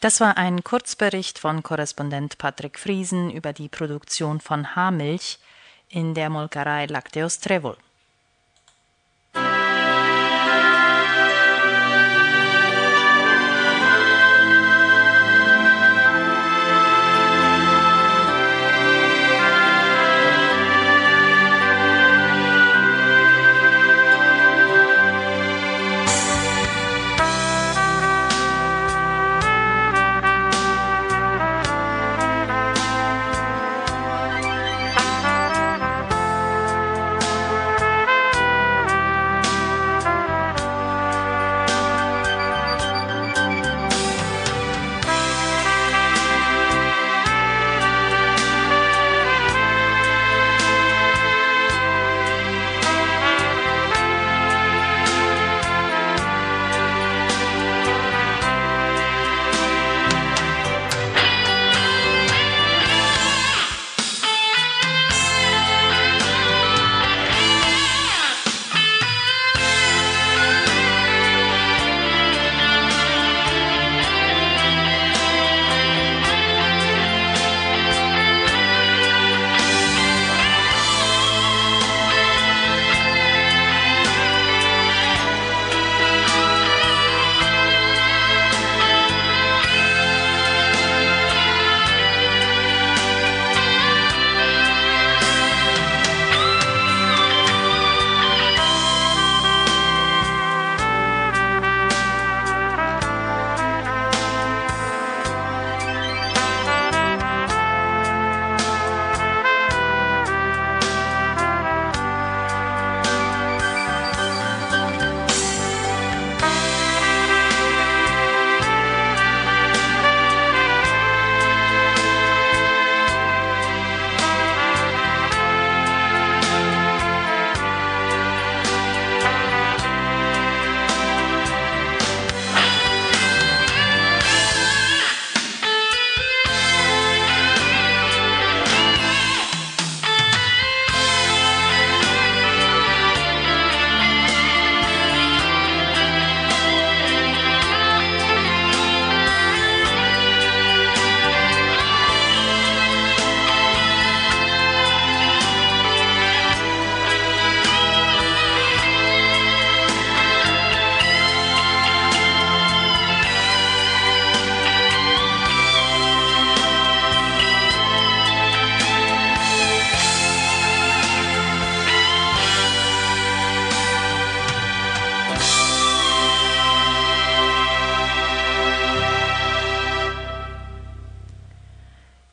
[0.00, 5.38] Das war ein Kurzbericht von Korrespondent Patrick Friesen über die Produktion von Haarmilch
[5.88, 7.76] in der Molkerei Lacteus Trevol.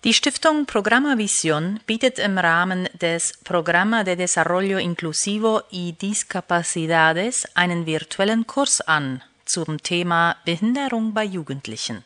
[0.03, 7.85] Die Stiftung Programa Visión bietet im Rahmen des Programa de Desarrollo Inclusivo y Discapacidades einen
[7.85, 12.03] virtuellen Kurs an zum Thema Behinderung bei Jugendlichen.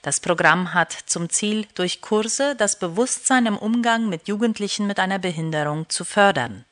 [0.00, 5.18] Das Programm hat zum Ziel, durch Kurse das Bewusstsein im Umgang mit Jugendlichen mit einer
[5.18, 6.64] Behinderung zu fördern.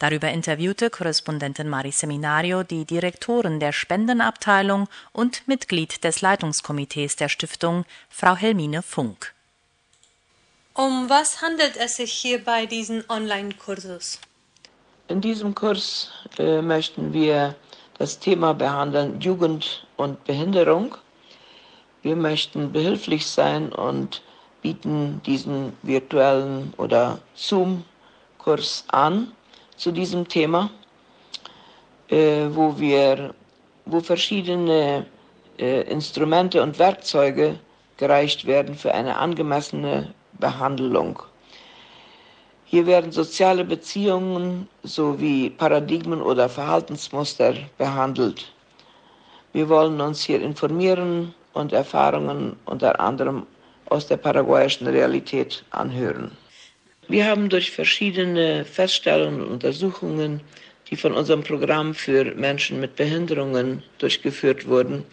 [0.00, 7.84] Darüber interviewte Korrespondentin Mari Seminario die Direktorin der Spendenabteilung und Mitglied des Leitungskomitees der Stiftung,
[8.08, 9.33] Frau Helmine Funk.
[10.76, 14.18] Um was handelt es sich hier bei diesem Online-Kursus?
[15.06, 17.54] In diesem Kurs äh, möchten wir
[17.98, 20.96] das Thema behandeln Jugend und Behinderung.
[22.02, 24.20] Wir möchten behilflich sein und
[24.62, 29.30] bieten diesen virtuellen oder Zoom-Kurs an
[29.76, 30.70] zu diesem Thema,
[32.08, 33.32] äh, wo wir,
[33.84, 35.06] wo verschiedene
[35.56, 37.60] äh, Instrumente und Werkzeuge
[37.96, 41.22] gereicht werden für eine angemessene Behandlung.
[42.64, 48.52] Hier werden soziale Beziehungen sowie Paradigmen oder Verhaltensmuster behandelt.
[49.52, 53.46] Wir wollen uns hier informieren und Erfahrungen unter anderem
[53.90, 56.32] aus der paraguayischen Realität anhören.
[57.06, 60.40] Wir haben durch verschiedene Feststellungen und Untersuchungen
[60.90, 65.04] die von unserem Programm für Menschen mit Behinderungen durchgeführt wurden,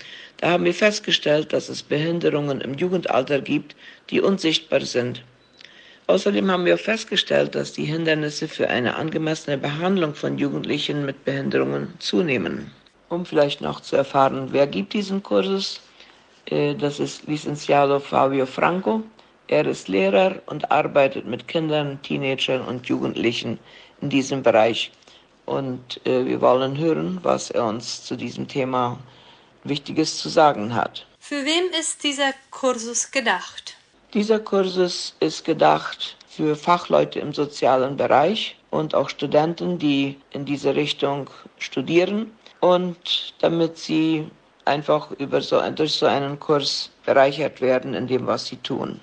[0.41, 3.75] da haben wir festgestellt, dass es Behinderungen im Jugendalter gibt,
[4.09, 5.23] die unsichtbar sind.
[6.07, 11.93] Außerdem haben wir festgestellt, dass die Hindernisse für eine angemessene Behandlung von Jugendlichen mit Behinderungen
[11.99, 12.71] zunehmen.
[13.09, 15.79] Um vielleicht noch zu erfahren, wer gibt diesen Kursus,
[16.45, 19.03] äh, das ist Licenciado Fabio Franco.
[19.47, 23.59] Er ist Lehrer und arbeitet mit Kindern, Teenagern und Jugendlichen
[24.01, 24.91] in diesem Bereich.
[25.45, 28.97] Und äh, wir wollen hören, was er uns zu diesem Thema
[29.63, 31.05] Wichtiges zu sagen hat.
[31.19, 33.75] Für wem ist dieser Kursus gedacht?
[34.13, 40.75] Dieser Kursus ist gedacht für Fachleute im sozialen Bereich und auch Studenten, die in diese
[40.75, 44.29] Richtung studieren und damit sie
[44.65, 48.99] einfach über so, durch so einen Kurs bereichert werden in dem, was sie tun.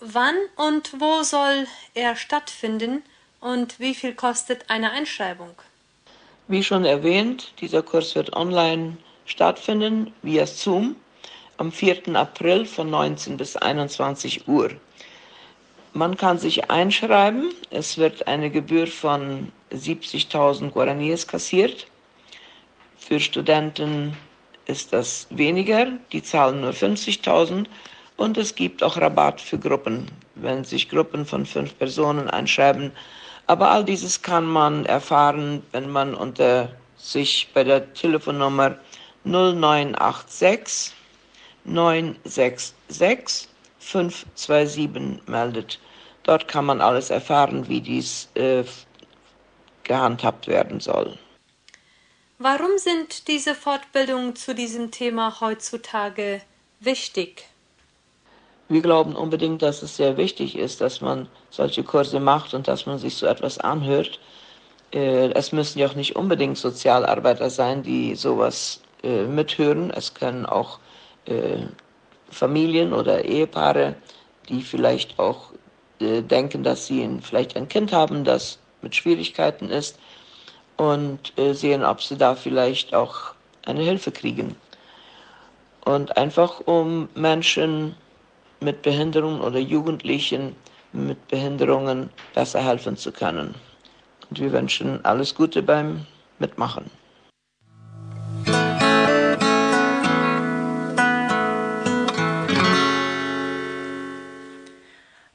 [0.00, 3.02] Wann und wo soll er stattfinden
[3.40, 5.54] und wie viel kostet eine Einschreibung?
[6.48, 8.96] Wie schon erwähnt, dieser Kurs wird online
[9.26, 10.96] stattfinden via Zoom
[11.56, 12.14] am 4.
[12.14, 14.70] April von 19 bis 21 Uhr.
[15.94, 17.52] Man kann sich einschreiben.
[17.70, 21.86] Es wird eine Gebühr von 70.000 Guaraníes kassiert.
[22.96, 24.16] Für Studenten
[24.66, 25.86] ist das weniger.
[26.12, 27.66] Die zahlen nur 50.000.
[28.16, 32.92] Und es gibt auch Rabatt für Gruppen, wenn sich Gruppen von fünf Personen einschreiben.
[33.46, 38.76] Aber all dieses kann man erfahren, wenn man unter sich bei der Telefonnummer
[39.24, 40.92] 0986
[41.64, 43.48] 966
[43.78, 45.78] 527 meldet.
[46.24, 48.64] Dort kann man alles erfahren, wie dies äh,
[49.84, 51.18] gehandhabt werden soll.
[52.38, 56.42] Warum sind diese Fortbildungen zu diesem Thema heutzutage
[56.80, 57.48] wichtig?
[58.68, 62.86] Wir glauben unbedingt, dass es sehr wichtig ist, dass man solche Kurse macht und dass
[62.86, 64.18] man sich so etwas anhört.
[64.92, 69.90] Äh, Es müssen ja auch nicht unbedingt Sozialarbeiter sein, die sowas äh, mithören.
[69.90, 70.78] Es können auch
[71.26, 71.58] äh,
[72.30, 73.94] Familien oder Ehepaare,
[74.48, 75.52] die vielleicht auch
[76.00, 79.98] äh, denken, dass sie ein, vielleicht ein Kind haben, das mit Schwierigkeiten ist
[80.76, 83.34] und äh, sehen, ob sie da vielleicht auch
[83.66, 84.56] eine Hilfe kriegen.
[85.84, 87.94] Und einfach um Menschen
[88.60, 90.54] mit Behinderungen oder Jugendlichen
[90.92, 93.54] mit Behinderungen besser helfen zu können.
[94.30, 96.06] Und wir wünschen alles Gute beim
[96.38, 97.01] Mitmachen.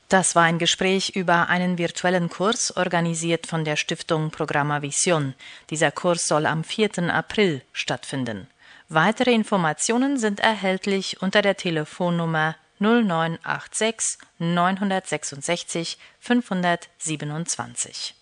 [0.10, 5.34] Das war ein Gespräch über einen virtuellen Kurs, organisiert von der Stiftung Programma Vision.
[5.70, 7.14] Dieser Kurs soll am 4.
[7.14, 8.48] April stattfinden.
[8.88, 18.16] Weitere Informationen sind erhältlich unter der Telefonnummer 0986 966 527.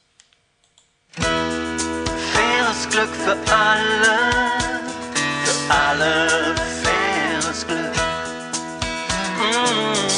[1.11, 4.17] Faires Glück für alle,
[5.43, 7.93] für alle faires Glück.
[9.37, 10.14] Mm.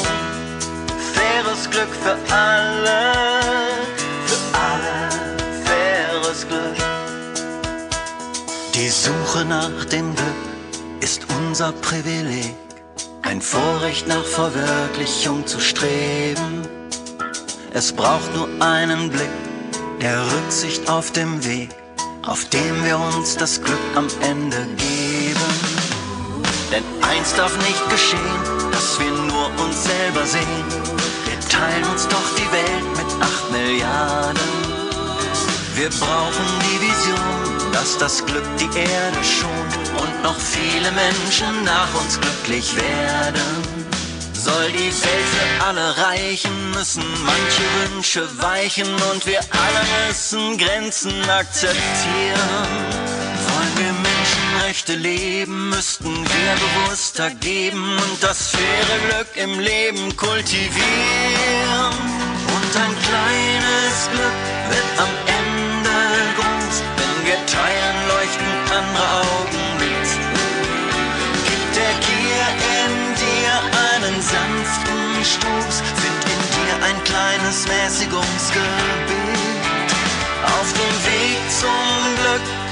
[1.58, 3.14] Faires Glück für alle,
[4.26, 5.10] für alle
[5.66, 6.76] faires Glück.
[8.76, 10.28] Die Suche nach dem Glück
[11.00, 12.56] ist unser Privileg,
[13.24, 16.68] ein Vorrecht nach Verwirklichung zu streben.
[17.74, 19.30] Es braucht nur einen Blick
[20.00, 21.70] der Rücksicht auf dem Weg,
[22.28, 25.50] auf dem wir uns das Glück am Ende geben.
[26.72, 30.97] Denn eins darf nicht geschehen, dass wir nur uns selber sehen.
[31.58, 34.78] Teilen uns doch die Welt mit acht Milliarden.
[35.76, 41.94] Wir brauchen die Vision, dass das Glück die Erde schont und noch viele Menschen nach
[42.00, 43.88] uns glücklich werden.
[44.34, 51.30] Soll die Welt für alle reichen, müssen manche Wünsche weichen und wir alle müssen Grenzen
[51.30, 53.17] akzeptieren.
[54.68, 61.94] Menschenrechte leben, müssten wir bewusster geben und das faire Glück im Leben kultivieren.
[62.54, 66.00] Und ein kleines Glück wird am Ende
[66.36, 70.08] groß, wenn wir teilen, leuchten andere Augen mit.
[71.48, 72.48] Gibt der Gier
[72.84, 72.94] in
[73.24, 73.54] dir
[73.88, 78.68] einen sanften Stoß, find in dir ein kleines Mäßigungsgebet.
[80.60, 82.67] Auf dem Weg zum Glück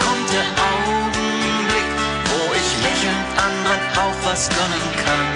[4.36, 5.28] was gönnen kann.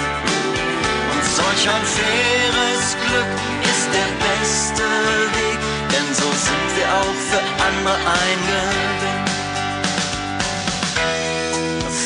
[1.12, 3.34] Und solch ein faires Glück
[3.72, 4.88] ist der beste
[5.40, 5.60] Weg,
[5.92, 9.24] denn so sind wir auch für andere ein Gewinn.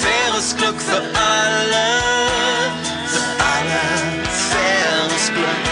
[0.01, 1.87] Faires Glück für alle,
[3.13, 3.83] für alle
[4.51, 5.63] faires Glück.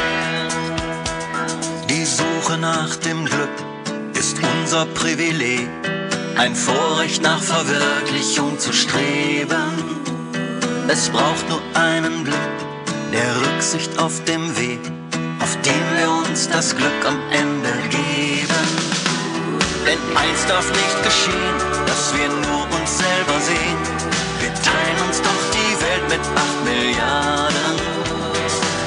[1.90, 3.58] Die Suche nach dem Glück
[4.14, 5.70] ist unser Privileg,
[6.38, 10.01] ein Vorrecht nach Verwirklichung zu streben.
[10.88, 12.36] Es braucht nur einen Blick
[13.14, 14.80] der Rücksicht auf dem Weg,
[15.40, 18.66] auf dem wir uns das Glück am Ende geben.
[19.86, 21.56] Denn eins darf nicht geschehen,
[21.86, 23.80] dass wir nur uns selber sehen.
[24.40, 27.76] Wir teilen uns doch die Welt mit acht Milliarden.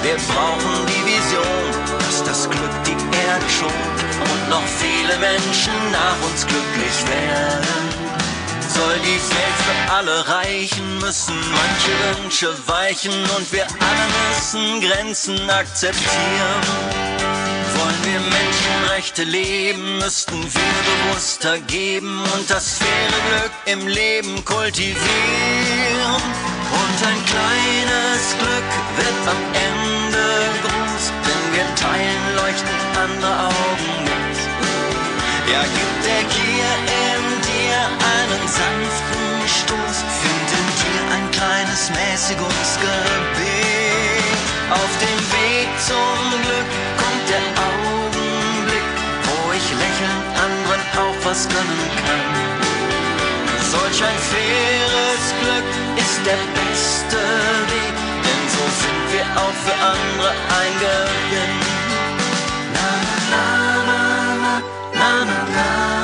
[0.03, 6.18] Wir brauchen die Vision, dass das Glück die Erde schont und noch viele Menschen nach
[6.28, 7.93] uns glücklich werden.
[8.74, 15.48] Soll die Welt für alle reichen, müssen manche Wünsche weichen und wir alle müssen Grenzen
[15.48, 16.60] akzeptieren.
[17.76, 24.96] Wollen wir Menschenrechte leben, müssten wir bewusster geben und das faire Glück im Leben kultivieren.
[26.80, 30.26] Und ein kleines Glück wird am Ende
[30.64, 34.36] groß, wenn wir teilen, leuchten andere Augen mit.
[35.52, 37.03] Ja, gibt der Gier
[37.87, 43.64] einen sanften Stoß, finden wir ein kleines Mäßigungsgebet.
[44.70, 46.70] Auf dem Weg zum Glück
[47.01, 48.89] kommt der Augenblick,
[49.26, 52.24] wo ich lächeln anderen auch was gönnen kann.
[53.70, 57.20] Solch ein faires Glück ist der beste
[57.74, 60.30] Weg, denn so sind wir auch für andere
[60.61, 60.74] ein
[62.74, 62.89] Na,
[63.32, 63.45] na,
[63.87, 64.01] na,
[64.43, 64.62] na,
[64.95, 66.03] na, na, na.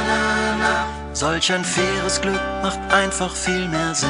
[1.20, 4.08] Solch ein faires Glück macht einfach viel mehr Sinn.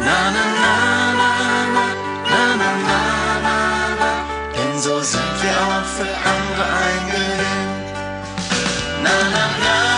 [0.00, 0.74] Na, na, na,
[1.20, 1.30] na,
[1.74, 1.86] na,
[2.30, 3.00] na, na, na,
[3.46, 3.58] na,
[4.00, 4.12] na.
[4.54, 7.70] Denn so sind wir auch für andere ein Gewinn.
[9.02, 9.95] Na, na, na,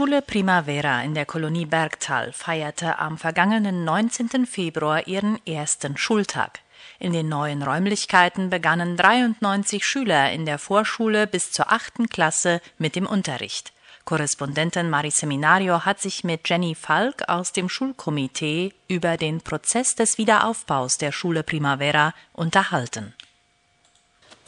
[0.00, 4.46] Schule Primavera in der Kolonie Bergtal feierte am vergangenen 19.
[4.46, 6.60] Februar ihren ersten Schultag.
[6.98, 12.96] In den neuen Räumlichkeiten begannen 93 Schüler in der Vorschule bis zur achten Klasse mit
[12.96, 13.74] dem Unterricht.
[14.06, 20.16] Korrespondentin Mari Seminario hat sich mit Jenny Falk aus dem Schulkomitee über den Prozess des
[20.16, 23.12] Wiederaufbaus der Schule Primavera unterhalten.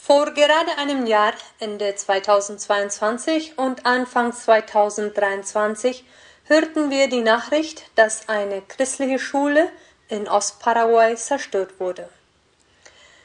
[0.04, 6.02] Vor gerade einem Jahr, Ende 2022 und Anfang 2023,
[6.46, 9.68] hörten wir die Nachricht, dass eine christliche Schule
[10.08, 12.08] in Ostparaguay zerstört wurde.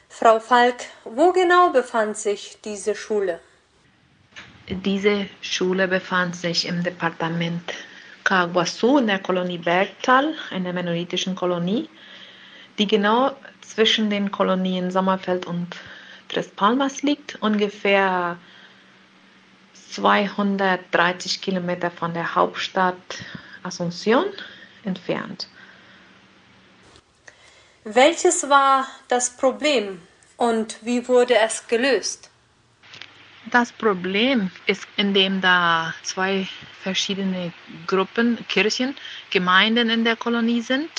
[0.08, 3.40] Frau Falk, wo genau befand sich diese Schule?
[4.68, 7.74] Diese Schule befand sich im Departement
[8.22, 11.90] Caguasu in der Kolonie Bergtal, einer mennonitischen Kolonie,
[12.78, 15.74] die genau zwischen den Kolonien Sommerfeld und
[16.28, 18.36] Tres Palmas liegt, ungefähr
[19.90, 22.96] 230 Kilometer von der Hauptstadt
[23.62, 24.26] Asunción
[24.84, 25.48] entfernt.
[27.84, 30.00] Welches war das Problem
[30.36, 32.30] und wie wurde es gelöst?
[33.50, 36.46] Das Problem ist, indem da zwei
[36.82, 37.52] verschiedene
[37.86, 38.94] Gruppen, Kirchen,
[39.30, 40.90] Gemeinden in der Kolonie sind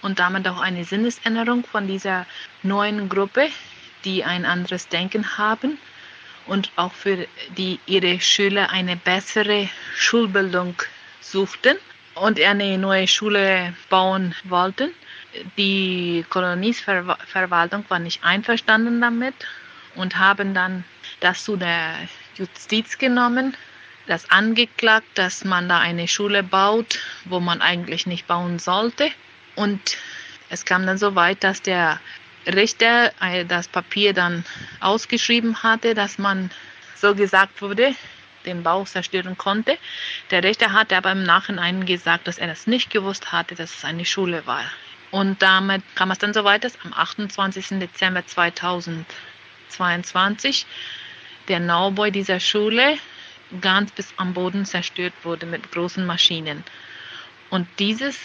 [0.00, 2.24] und damit auch eine Sinnesänderung von dieser
[2.62, 3.50] neuen Gruppe,
[4.08, 5.78] die ein anderes Denken haben
[6.46, 7.28] und auch für
[7.58, 10.74] die ihre Schüler eine bessere Schulbildung
[11.20, 11.76] suchten
[12.14, 14.90] und eine neue Schule bauen wollten.
[15.58, 19.34] Die Koloniesverwaltung war nicht einverstanden damit
[19.94, 20.84] und haben dann
[21.20, 21.94] das zu der
[22.36, 23.54] Justiz genommen,
[24.06, 29.10] das angeklagt, dass man da eine Schule baut, wo man eigentlich nicht bauen sollte.
[29.54, 29.98] Und
[30.48, 32.00] es kam dann so weit, dass der
[32.46, 34.44] Richter äh, das Papier dann
[34.80, 36.50] ausgeschrieben hatte, dass man
[36.96, 37.94] so gesagt wurde,
[38.46, 39.76] den Bau zerstören konnte.
[40.30, 43.84] Der Richter hatte aber im Nachhinein gesagt, dass er das nicht gewusst hatte, dass es
[43.84, 44.64] eine Schule war.
[45.10, 47.78] Und damit kam es dann so weit, dass am 28.
[47.78, 50.66] Dezember 2022
[51.48, 52.98] der Neubau dieser Schule
[53.60, 56.64] ganz bis am Boden zerstört wurde mit großen Maschinen.
[57.50, 58.18] Und dieses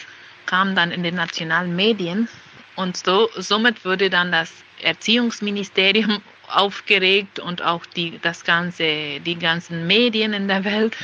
[0.46, 2.28] kam dann in den nationalen Medien
[2.76, 4.52] Und so, somit wurde dann das
[4.82, 10.96] Erziehungsministerium aufgeregt und auch die, das ganze, die ganzen Medien in der Welt.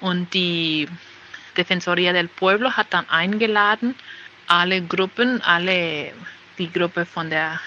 [0.00, 0.88] Und die
[1.56, 3.94] Defensoría del Pueblo hat dann eingeladen,
[4.46, 6.12] alle Gruppen, alle,
[6.58, 7.60] die Gruppe von der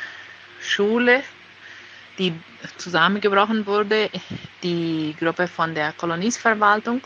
[0.62, 1.24] Schule,
[2.18, 2.34] die
[2.78, 4.10] zusammengebrochen wurde,
[4.64, 7.02] die Gruppe von der Koloniesverwaltung,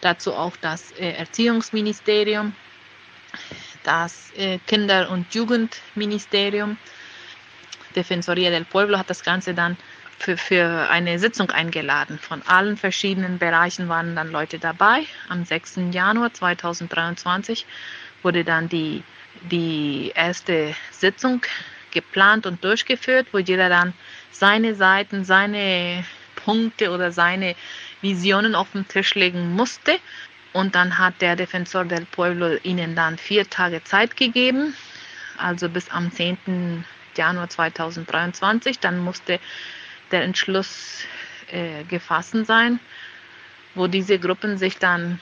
[0.00, 2.54] dazu auch das äh, Erziehungsministerium,
[3.86, 6.76] das äh, Kinder- und Jugendministerium,
[7.94, 9.76] Defensoría del Pueblo hat das Ganze dann
[10.18, 12.18] für, für eine Sitzung eingeladen.
[12.18, 15.04] Von allen verschiedenen Bereichen waren dann Leute dabei.
[15.28, 15.80] Am 6.
[15.92, 17.66] Januar 2023
[18.22, 19.02] wurde dann die,
[19.50, 21.42] die erste Sitzung
[21.92, 23.94] geplant und durchgeführt, wo jeder dann
[24.30, 27.54] seine Seiten, seine Punkte oder seine
[28.02, 29.98] Visionen auf den Tisch legen musste.
[30.56, 34.74] Und dann hat der Defensor del Pueblo ihnen dann vier Tage Zeit gegeben,
[35.36, 36.82] also bis am 10.
[37.14, 38.78] Januar 2023.
[38.78, 39.38] Dann musste
[40.10, 41.02] der Entschluss
[41.48, 42.80] äh, gefasst sein,
[43.74, 45.20] wo diese Gruppen sich dann,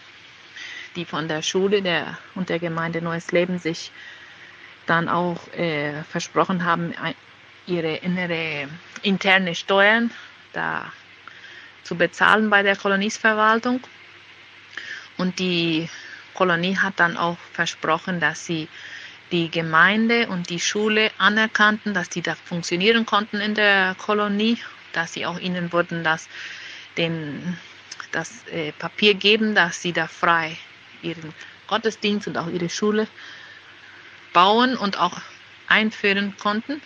[0.95, 3.91] die von der Schule der, und der Gemeinde Neues Leben sich
[4.87, 6.95] dann auch äh, versprochen haben,
[7.67, 8.69] ihre innere
[9.03, 10.13] interne Steuern
[10.53, 10.93] da
[11.83, 13.81] zu bezahlen bei der Koloniesverwaltung.
[15.17, 15.89] Und die
[16.35, 18.69] Kolonie hat dann auch versprochen, dass sie
[19.31, 24.59] die Gemeinde und die Schule anerkannten, dass die da funktionieren konnten in der Kolonie,
[24.93, 26.29] dass sie auch ihnen wurden das,
[26.97, 27.57] den,
[28.13, 30.57] das äh, Papier geben, dass sie da frei
[31.03, 31.33] ihren
[31.67, 33.09] Gottesdienst und auch ihre Schule
[34.33, 35.21] bauen und auch
[35.69, 36.83] einführen konnten.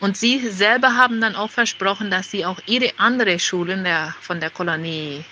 [0.00, 4.40] Und sie selber haben dann auch versprochen, dass sie auch ihre andere Schulen der, von
[4.40, 5.24] der Kolonie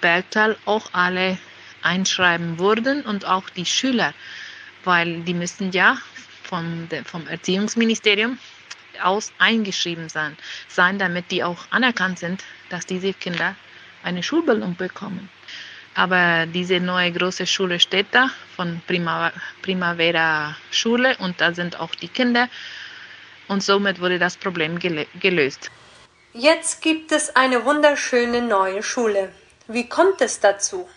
[0.00, 1.38] Bergtal auch alle
[1.82, 4.14] einschreiben würden und auch die Schüler,
[4.84, 5.98] weil die müssen ja
[6.42, 8.38] vom, vom Erziehungsministerium
[9.02, 10.36] aus eingeschrieben sein,
[10.68, 13.54] sein, damit die auch anerkannt sind, dass diese Kinder
[14.02, 15.28] eine Schulbildung bekommen.
[15.94, 18.80] Aber diese neue große Schule steht da, von
[19.62, 22.48] Primavera Schule, und da sind auch die Kinder.
[23.48, 25.70] Und somit wurde das Problem gelöst.
[26.34, 29.32] Jetzt gibt es eine wunderschöne neue Schule.
[29.70, 30.88] Wie kommt es dazu?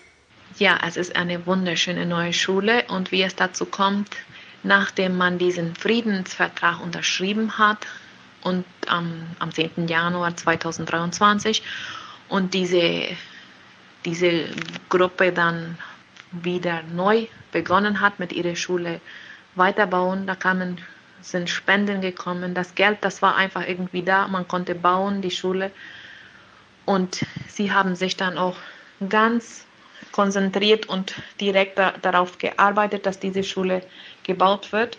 [0.58, 4.16] Ja, es ist eine wunderschöne neue Schule und wie es dazu kommt,
[4.64, 7.86] nachdem man diesen Friedensvertrag unterschrieben hat
[8.44, 9.90] und am, am 10.
[9.90, 11.64] Januar 2023
[12.30, 13.10] und diese,
[14.06, 14.46] diese
[14.88, 15.78] Gruppe dann
[16.32, 19.02] wieder neu begonnen hat mit ihrer Schule
[19.56, 20.80] weiterbauen, da kamen
[21.20, 25.72] sind Spenden gekommen, das Geld, das war einfach irgendwie da, man konnte bauen, die Schule
[26.86, 28.58] und sie haben sich dann auch
[29.10, 29.66] ganz
[30.12, 33.82] konzentriert und direkt da, darauf gearbeitet, dass diese Schule
[34.24, 34.98] gebaut wird.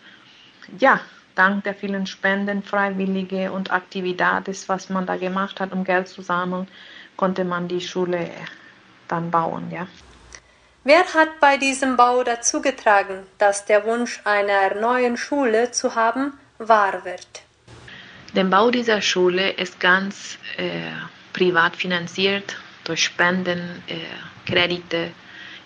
[0.78, 1.00] Ja,
[1.34, 6.22] dank der vielen Spenden, Freiwillige und Aktivitäten, was man da gemacht hat, um Geld zu
[6.22, 6.68] sammeln,
[7.16, 8.30] konnte man die Schule
[9.08, 9.86] dann bauen, ja.
[10.84, 16.32] Wer hat bei diesem Bau dazu getragen, dass der Wunsch einer neuen Schule zu haben
[16.58, 17.42] wahr wird?
[18.34, 20.90] Der Bau dieser Schule ist ganz äh,
[21.32, 23.96] privat finanziert durch Spenden, äh,
[24.46, 25.10] Kredite,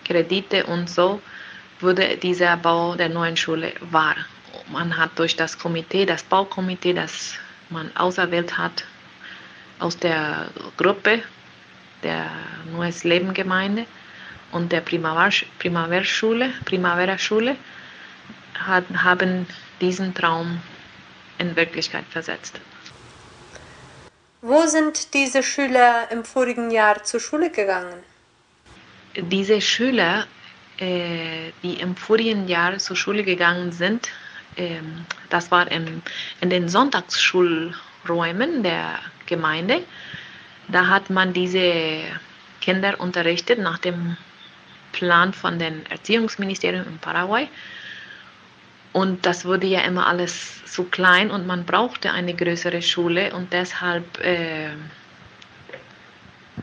[0.04, 1.20] Kredite und so
[1.80, 4.16] wurde dieser Bau der neuen Schule wahr.
[4.70, 7.34] Man hat durch das Komitee, das Baukomitee, das
[7.70, 8.84] man auserwählt hat,
[9.78, 11.22] aus der Gruppe
[12.02, 12.30] der
[12.72, 13.86] Neues Leben Gemeinde
[14.52, 17.56] und der Primavera-Schule, Primavera-Schule,
[18.64, 19.46] haben
[19.80, 20.60] diesen Traum
[21.38, 22.60] in Wirklichkeit versetzt.
[24.42, 28.02] Wo sind diese Schüler im vorigen Jahr zur Schule gegangen?
[29.16, 30.26] Diese Schüler,
[30.78, 34.08] äh, die im vorigen Jahr zur Schule gegangen sind,
[34.56, 34.80] äh,
[35.30, 36.02] das war im,
[36.40, 39.82] in den Sonntagsschulräumen der Gemeinde.
[40.68, 42.02] Da hat man diese
[42.60, 44.16] Kinder unterrichtet nach dem
[44.92, 47.48] Plan von dem Erziehungsministerium in Paraguay.
[48.96, 53.52] Und das wurde ja immer alles zu klein und man brauchte eine größere Schule und
[53.52, 54.70] deshalb äh,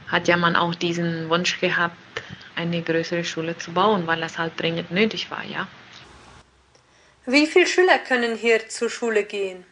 [0.08, 2.24] hat ja man auch diesen Wunsch gehabt,
[2.56, 5.68] eine größere Schule zu bauen, weil das halt dringend nötig war, ja.
[7.28, 9.64] Wie viele Schüler können hier zur Schule gehen?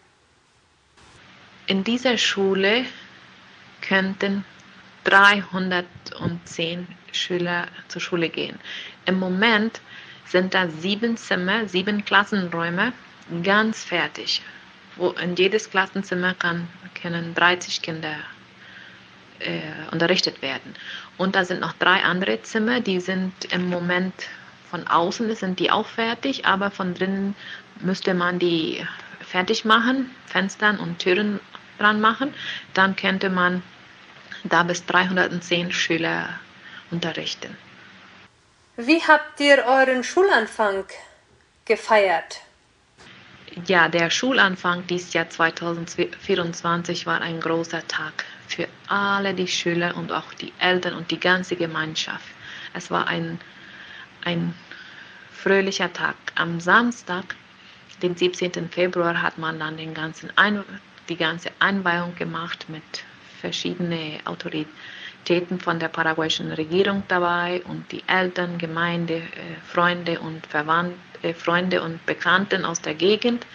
[1.65, 2.85] In dieser Schule
[3.81, 4.45] könnten
[5.05, 8.59] 310 Schüler zur Schule gehen.
[9.07, 9.81] Im Moment
[10.31, 12.93] sind da sieben Zimmer, sieben Klassenräume
[13.43, 14.41] ganz fertig.
[14.95, 16.67] Wo in jedes Klassenzimmer kann,
[17.01, 18.15] können 30 Kinder
[19.39, 20.75] äh, unterrichtet werden.
[21.17, 24.13] Und da sind noch drei andere Zimmer, die sind im Moment
[24.69, 27.35] von außen sind die auch fertig, aber von drinnen
[27.81, 28.85] müsste man die
[29.19, 31.41] fertig machen, Fenstern und Türen
[31.77, 32.33] dran machen.
[32.73, 33.63] Dann könnte man
[34.45, 36.29] da bis 310 Schüler
[36.89, 37.57] unterrichten.
[38.77, 40.85] Wie habt ihr euren Schulanfang
[41.65, 42.41] gefeiert?
[43.65, 50.13] Ja, der Schulanfang dieses Jahr 2024 war ein großer Tag für alle die Schüler und
[50.13, 52.23] auch die Eltern und die ganze Gemeinschaft.
[52.73, 53.41] Es war ein,
[54.23, 54.53] ein
[55.33, 56.15] fröhlicher Tag.
[56.35, 57.35] Am Samstag,
[58.01, 58.69] den 17.
[58.69, 60.63] Februar, hat man dann den ganzen Ein
[61.09, 62.83] die ganze Einweihung gemacht mit
[63.41, 64.71] verschiedenen Autoritäten
[65.59, 69.21] von der paraguayischen Regierung dabei und die Eltern, Gemeinde, äh,
[69.65, 73.45] Freunde und Verwandte, äh, Freunde und Bekannten aus der Gegend.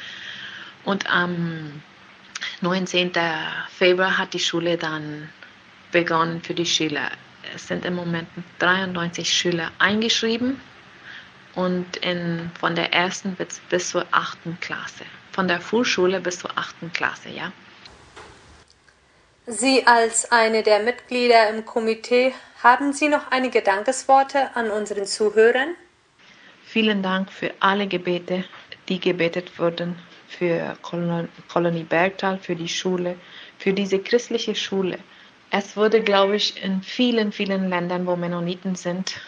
[0.85, 1.83] Und am
[2.61, 3.13] 19.
[3.69, 5.29] Februar hat die Schule dann
[5.93, 7.11] begonnen für die Schüler.
[7.55, 10.61] Es sind im Moment 93 Schüler eingeschrieben
[11.55, 15.05] und in, von der ersten bis, bis zur achten Klasse.
[15.33, 17.53] Von der Vorschule bis zur achten Klasse, ja.
[19.49, 22.35] Sie als eine der Mitglieder im Komitee,
[22.65, 25.77] haben Sie noch einige Dankesworte an unseren Zuhörern?
[26.65, 28.45] Vielen Dank für alle Gebete,
[28.89, 33.15] die gebetet wurden für Kolon Kolonie Bergtal, für die Schule,
[33.57, 34.99] für diese christliche Schule.
[35.53, 39.21] Es wurde, glaube ich, in vielen, vielen Ländern, wo Mennoniten sind,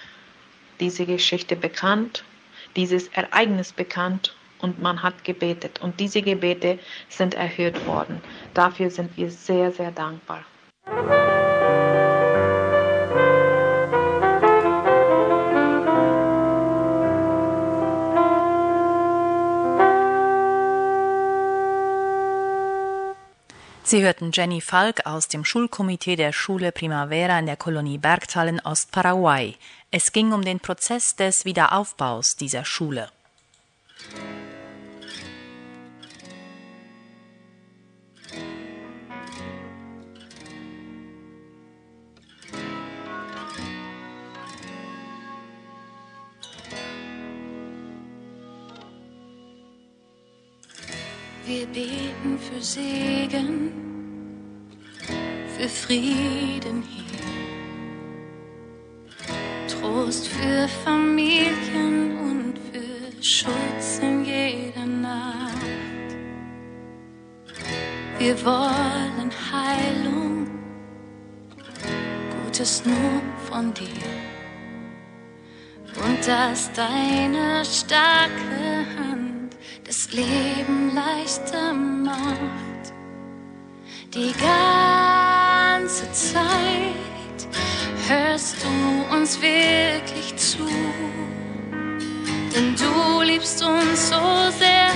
[0.80, 2.24] diese Geschichte bekannt,
[2.74, 5.80] dieses Ereignis bekannt und man hat gebetet.
[5.80, 6.78] Und diese Gebete
[7.08, 8.20] sind erhört worden.
[8.54, 10.44] Dafür sind wir sehr, sehr dankbar.
[23.90, 28.60] Sie hörten Jenny Falk aus dem Schulkomitee der Schule Primavera in der Kolonie Bergtal in
[28.60, 29.54] Ostparaguay.
[29.90, 33.08] Es ging um den Prozess des Wiederaufbaus dieser Schule.
[51.48, 53.72] Wir beten für Segen,
[55.56, 57.24] für Frieden hier,
[59.66, 65.56] Trost für Familien und für Schutz in jeder Nacht.
[68.18, 70.48] Wir wollen Heilung,
[72.44, 73.86] Gutes nur von dir
[76.04, 79.17] und dass deine starke Hand
[79.88, 82.92] das Leben leichter macht.
[84.12, 87.48] Die ganze Zeit
[88.06, 90.68] hörst du uns wirklich zu,
[92.54, 94.90] denn du liebst uns so sehr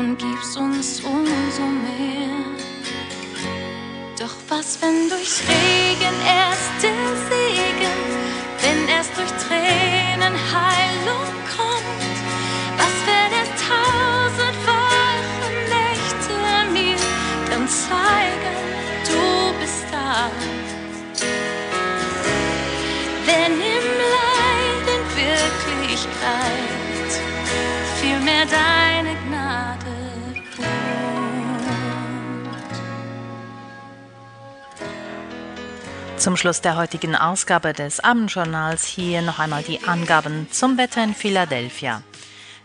[0.00, 2.28] und gibst uns umso mehr.
[4.18, 7.98] Doch was, wenn durchs Regen erst der Segen,
[8.62, 9.87] wenn erst durch Tränen
[28.38, 29.78] vielmehr deine Gnade
[36.16, 41.14] Zum Schluss der heutigen Ausgabe des Abendjournals hier noch einmal die Angaben zum Wetter in
[41.14, 42.02] Philadelphia.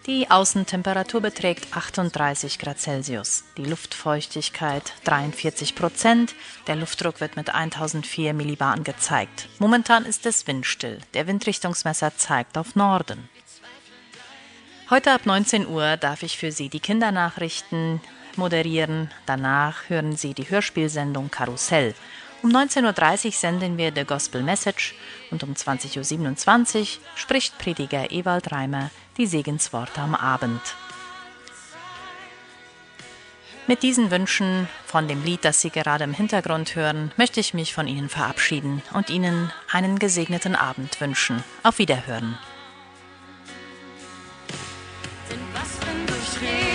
[0.07, 6.35] Die Außentemperatur beträgt 38 Grad Celsius, die Luftfeuchtigkeit 43 Prozent,
[6.67, 9.47] der Luftdruck wird mit 1004 Millibar angezeigt.
[9.59, 13.29] Momentan ist es windstill, der Windrichtungsmesser zeigt auf Norden.
[14.89, 18.01] Heute ab 19 Uhr darf ich für Sie die Kindernachrichten
[18.35, 19.09] moderieren.
[19.25, 21.95] Danach hören Sie die Hörspielsendung Karussell.
[22.41, 24.93] Um 19.30 Uhr senden wir The Gospel Message
[25.31, 30.61] und um 20.27 Uhr spricht Prediger Ewald Reimer die Segensworte am Abend.
[33.65, 37.73] Mit diesen Wünschen von dem Lied, das Sie gerade im Hintergrund hören, möchte ich mich
[37.73, 41.41] von Ihnen verabschieden und Ihnen einen gesegneten Abend wünschen.
[41.63, 42.37] Auf Wiederhören.
[45.53, 46.72] Was, wenn durch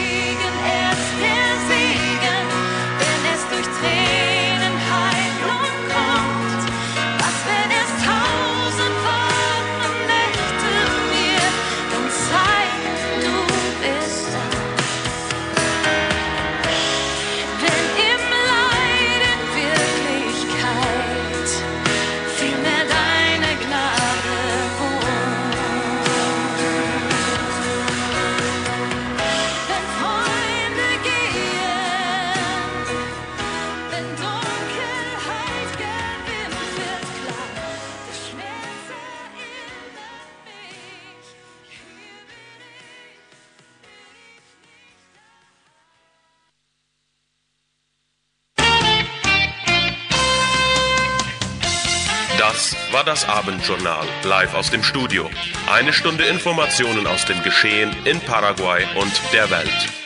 [52.99, 55.31] war das Abendjournal, live aus dem Studio.
[55.73, 59.98] Eine Stunde Informationen aus dem Geschehen in Paraguay und der Welt.